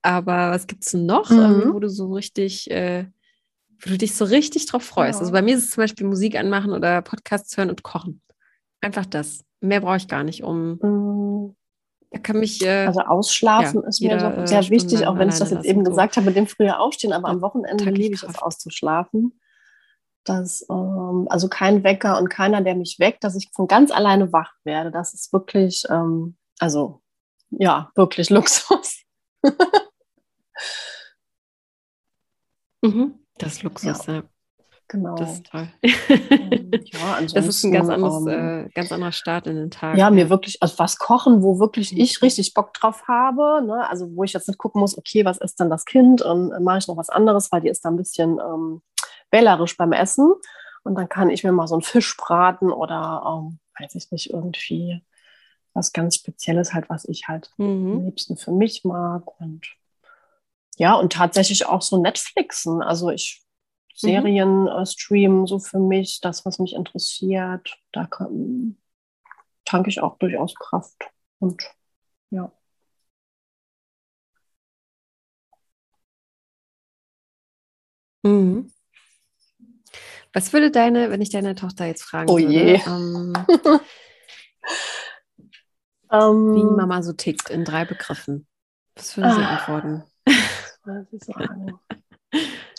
[0.02, 1.38] Aber was gibt es noch, Mhm.
[1.38, 3.06] ähm, wo du so richtig, äh,
[3.80, 5.20] wo du dich so richtig drauf freust?
[5.20, 5.20] Ja.
[5.20, 8.22] Also bei mir ist es zum Beispiel Musik anmachen oder Podcasts hören und kochen.
[8.80, 9.44] Einfach das.
[9.60, 10.80] Mehr brauche ich gar nicht, um.
[10.80, 11.54] mh,
[12.14, 12.62] Da kann mich.
[12.62, 15.38] Äh, also ausschlafen ja, ist mir jeder, so äh, sehr wichtig, stundenlang auch wenn ich
[15.38, 15.90] das jetzt eben so.
[15.90, 19.40] gesagt habe mit dem früher Aufstehen, aber Da am Wochenende liebe ich es auszuschlafen.
[20.22, 24.32] Das, ähm, also kein Wecker und keiner, der mich weckt, dass ich von ganz alleine
[24.32, 24.92] wach werde.
[24.92, 27.02] Das ist wirklich, ähm, also
[27.50, 29.02] ja, wirklich Luxus.
[32.82, 33.18] mhm.
[33.38, 34.22] Das Luxus, ja.
[34.88, 35.14] Genau.
[35.16, 35.68] Das ist toll.
[35.82, 39.96] Ja, Das ist ein ganz, anderes, ähm, äh, ganz anderer Start in den Tag.
[39.96, 42.00] ja, mir wirklich, also was kochen, wo wirklich Mhm.
[42.00, 43.88] ich richtig Bock drauf habe, ne?
[43.88, 46.60] also wo ich jetzt nicht gucken muss, okay, was ist denn das Kind und äh,
[46.60, 48.82] mache ich noch was anderes, weil die ist da ein bisschen ähm,
[49.30, 50.32] wählerisch beim Essen
[50.82, 54.30] und dann kann ich mir mal so einen Fisch braten oder, ähm, weiß ich nicht,
[54.30, 55.02] irgendwie
[55.72, 58.04] was ganz Spezielles halt, was ich halt am Mhm.
[58.04, 59.66] liebsten für mich mag und
[60.76, 63.43] ja, und tatsächlich auch so Netflixen, also ich.
[63.94, 67.76] Serien äh, streamen, so für mich, das, was mich interessiert.
[67.92, 68.76] Da kann,
[69.64, 70.96] tanke ich auch durchaus Kraft.
[71.38, 71.62] Und
[72.30, 72.50] ja.
[78.22, 78.70] Mhm.
[80.32, 82.80] Was würde deine, wenn ich deine Tochter jetzt fragen Oh würde, je.
[82.86, 83.32] ähm,
[86.10, 88.46] Ähm, wie Mama so tickt in drei Begriffen?
[88.94, 89.56] Was würde sie Ah.
[89.56, 90.04] antworten?
[90.26, 91.80] was soll ich sagen?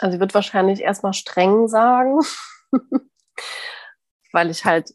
[0.06, 2.20] Also sie wird wahrscheinlich erstmal streng sagen,
[4.32, 4.94] weil ich halt,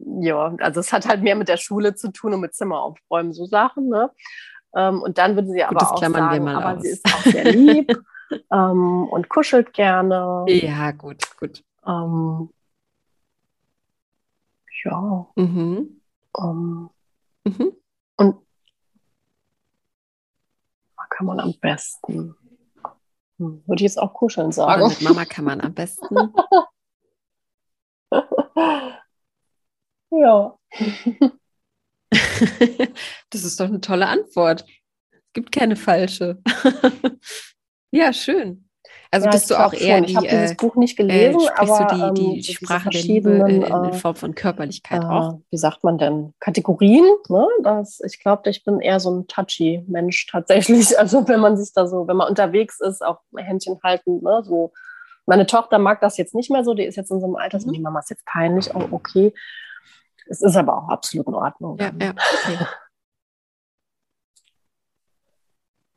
[0.00, 3.32] ja, also es hat halt mehr mit der Schule zu tun und mit Zimmer aufräumen,
[3.32, 4.10] so Sachen, ne?
[4.74, 6.82] Ähm, und dann würde sie aber das auch klammern sagen, aber aus.
[6.82, 7.92] sie ist auch sehr lieb
[8.52, 10.46] ähm, und kuschelt gerne.
[10.48, 11.62] Ja, gut, gut.
[11.86, 12.50] Ähm,
[14.82, 16.00] ja, Mhm.
[16.36, 16.90] ähm,
[17.44, 17.72] Mhm.
[18.16, 18.36] und
[21.08, 22.34] kann man am besten?
[23.40, 24.86] Hm, würde ich jetzt auch kuscheln sagen.
[24.86, 26.14] mit Mama kann man am besten.
[30.10, 30.58] ja.
[33.30, 34.66] das ist doch eine tolle Antwort.
[35.10, 36.42] Es gibt keine falsche.
[37.92, 38.68] ja, schön.
[39.12, 40.06] Also ja, bist du auch eher schon.
[40.06, 42.22] die, Ich habe dieses äh, Buch nicht äh, gelesen, sprichst aber du die, ähm, die
[42.22, 45.38] so diese Sprache der Liebe äh, in äh, Form von Körperlichkeit äh, auch?
[45.50, 47.04] wie sagt man denn, Kategorien.
[47.28, 47.46] Ne?
[47.64, 50.94] Das, ich glaube, ich bin eher so ein touchy Mensch tatsächlich.
[51.00, 54.42] Also wenn man sich da so, wenn man unterwegs ist, auch Händchen halten, ne?
[54.44, 54.72] so.
[55.26, 57.58] Meine Tochter mag das jetzt nicht mehr so, die ist jetzt in so einem Alter,
[57.60, 57.72] so, Mhm.
[57.72, 59.32] die Mama ist jetzt peinlich, oh, okay.
[60.28, 61.76] Es ist aber auch absolut in Ordnung.
[61.78, 62.58] Ja, ja, okay.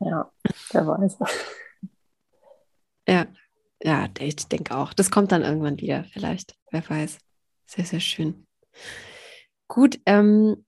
[0.00, 0.30] ja
[0.72, 1.18] wer weiß.
[3.08, 3.26] Ja,
[3.82, 4.92] ja, ich denke auch.
[4.94, 6.54] Das kommt dann irgendwann wieder, vielleicht.
[6.70, 7.18] Wer weiß.
[7.66, 8.46] Sehr, sehr schön.
[9.68, 10.64] Gut, ähm,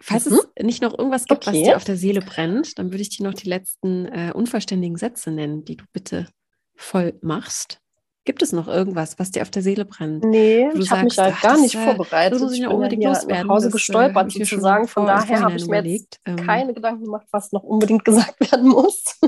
[0.00, 0.40] falls Mhm.
[0.56, 1.64] es nicht noch irgendwas gibt, was Okay.
[1.64, 5.30] dir auf der Seele brennt, dann würde ich dir noch die letzten äh, unvollständigen Sätze
[5.30, 6.28] nennen, die du bitte
[6.74, 7.78] voll machst.
[8.24, 10.22] Gibt es noch irgendwas, was dir auf der Seele brennt?
[10.24, 12.34] Nee, ich habe mich ach, gar das, nicht vorbereitet.
[12.34, 13.46] Das muss ich ich noch unbedingt loswerden.
[13.48, 14.86] nach Hause Das, äh, gestolpert mir sozusagen.
[14.86, 16.20] Von daher habe ich mir jetzt überlegt.
[16.26, 19.18] Ähm, keine Gedanken gemacht, was noch unbedingt gesagt werden muss.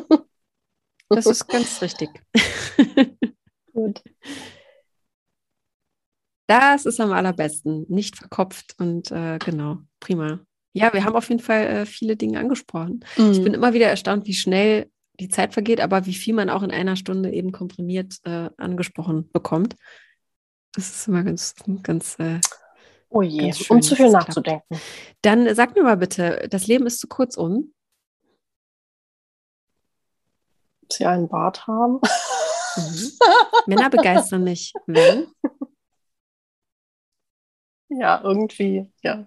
[1.09, 2.11] Das ist ganz richtig.
[3.73, 4.03] Gut.
[6.47, 7.87] Das ist am allerbesten.
[7.89, 10.41] Nicht verkopft und äh, genau, prima.
[10.73, 13.05] Ja, wir haben auf jeden Fall äh, viele Dinge angesprochen.
[13.17, 13.31] Mhm.
[13.33, 14.91] Ich bin immer wieder erstaunt, wie schnell
[15.21, 19.31] die Zeit vergeht, aber wie viel man auch in einer Stunde eben komprimiert äh, angesprochen
[19.33, 19.77] bekommt.
[20.75, 22.19] Das ist immer ganz, ganz.
[22.19, 22.41] Äh,
[23.09, 24.81] oh je, ganz schön, um zu viel nachzudenken.
[25.23, 27.73] Dann sag mir mal bitte, das Leben ist zu kurz um.
[30.97, 32.01] Sie einen Bart haben.
[32.77, 33.13] Mhm.
[33.67, 34.73] Männer begeistern mich.
[34.87, 35.27] Wenn?
[37.89, 39.27] Ja, irgendwie, ja.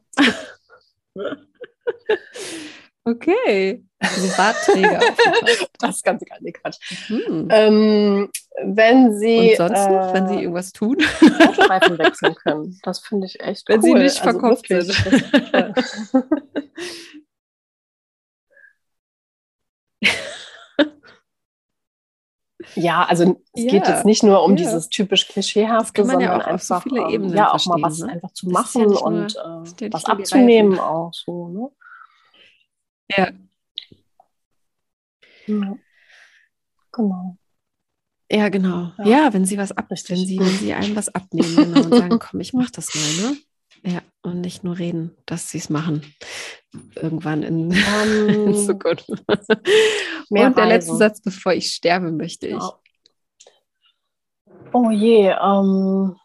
[3.07, 3.84] Okay.
[3.99, 4.99] Also Bartträger.
[5.80, 7.07] das ist ganz gar nicht Quatsch.
[7.07, 7.47] Hm.
[7.49, 8.30] Ähm,
[8.63, 9.51] wenn Sie.
[9.51, 10.97] Und sonst äh, noch, wenn Sie irgendwas tun?
[11.22, 12.78] Autoreifen wechseln können.
[12.84, 13.93] Das finde ich echt wenn cool.
[13.93, 14.91] Wenn Sie nicht also verkopft sind.
[22.78, 24.57] Ja, also es ja, geht jetzt nicht nur um ja.
[24.57, 28.11] dieses typisch klischeehafte, sondern ja einfach so viele Ebenen ja auch mal was ne?
[28.11, 31.49] einfach zu machen nur, und äh, was abzunehmen auch so.
[31.49, 31.69] Ne?
[33.09, 33.30] Ja.
[35.47, 35.78] ja.
[36.91, 37.38] Genau.
[38.30, 38.91] Ja, genau.
[39.03, 42.19] Ja, wenn sie was ab, wenn sie, wenn sie einem was abnehmen genau, und sagen,
[42.19, 43.38] komm, ich mach das mal, ne?
[43.84, 46.01] Ja, und nicht nur reden, dass sie es machen.
[46.95, 47.71] Irgendwann in, um,
[48.28, 48.69] in ähm,
[50.28, 50.47] Zukunft.
[50.47, 50.75] und der Reise.
[50.75, 52.63] letzte Satz, bevor ich sterbe, möchte ich.
[54.73, 56.15] Oh je, ähm,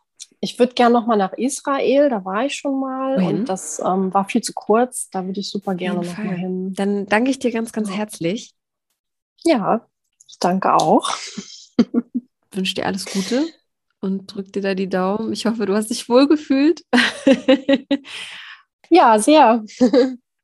[0.40, 3.40] ich würde gerne noch mal nach Israel, da war ich schon mal Wohin?
[3.40, 6.74] und das ähm, war viel zu kurz, da würde ich super gerne noch mal hin.
[6.74, 8.52] Dann danke ich dir ganz, ganz herzlich.
[9.44, 9.86] Ja,
[10.28, 11.10] ich danke auch.
[12.54, 13.46] wünsche dir alles Gute
[14.00, 15.32] und drück dir da die Daumen.
[15.32, 16.84] Ich hoffe, du hast dich wohlgefühlt.
[18.90, 19.64] ja, sehr.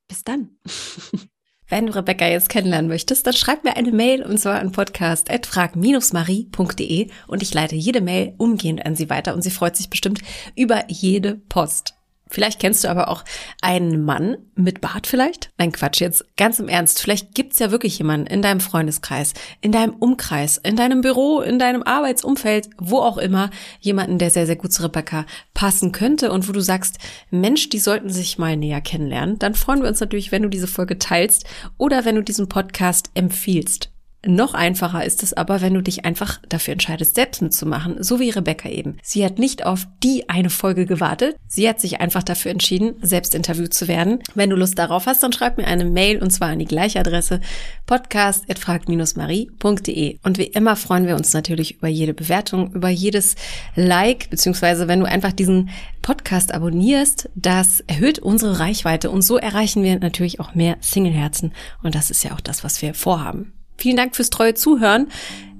[0.09, 0.59] Bis dann.
[1.69, 7.09] Wenn du Rebecca jetzt kennenlernen möchtest, dann schreib mir eine Mail und zwar an podcast.frag-marie.de
[7.27, 10.23] und ich leite jede Mail umgehend an sie weiter und sie freut sich bestimmt
[10.57, 11.98] über jede Post.
[12.31, 13.25] Vielleicht kennst du aber auch
[13.63, 15.51] einen Mann mit Bart vielleicht?
[15.59, 17.01] Nein, Quatsch, jetzt ganz im Ernst.
[17.01, 21.59] Vielleicht gibt's ja wirklich jemanden in deinem Freundeskreis, in deinem Umkreis, in deinem Büro, in
[21.59, 23.51] deinem Arbeitsumfeld, wo auch immer,
[23.81, 26.99] jemanden, der sehr, sehr gut zu Rebecca passen könnte und wo du sagst,
[27.31, 29.39] Mensch, die sollten sich mal näher kennenlernen.
[29.39, 31.45] Dann freuen wir uns natürlich, wenn du diese Folge teilst
[31.77, 33.91] oder wenn du diesen Podcast empfiehlst.
[34.27, 38.31] Noch einfacher ist es aber, wenn du dich einfach dafür entscheidest, selbst mitzumachen, so wie
[38.31, 38.97] Rebecca eben.
[39.01, 41.37] Sie hat nicht auf die eine Folge gewartet.
[41.47, 44.19] Sie hat sich einfach dafür entschieden, selbst interviewt zu werden.
[44.35, 46.99] Wenn du Lust darauf hast, dann schreib mir eine Mail und zwar an die gleiche
[46.99, 47.41] Adresse
[47.87, 50.19] podcast.fragt-marie.de.
[50.25, 53.37] Und wie immer freuen wir uns natürlich über jede Bewertung, über jedes
[53.77, 55.71] Like, beziehungsweise wenn du einfach diesen
[56.03, 61.53] Podcast abonnierst, das erhöht unsere Reichweite und so erreichen wir natürlich auch mehr Singleherzen.
[61.85, 63.53] Und das ist ja auch das, was wir vorhaben.
[63.79, 65.07] Vielen Dank fürs treue Zuhören.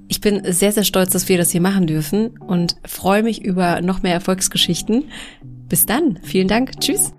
[0.09, 3.81] Ich bin sehr, sehr stolz, dass wir das hier machen dürfen und freue mich über
[3.81, 5.05] noch mehr Erfolgsgeschichten.
[5.69, 6.19] Bis dann.
[6.23, 6.81] Vielen Dank.
[6.81, 7.13] Tschüss.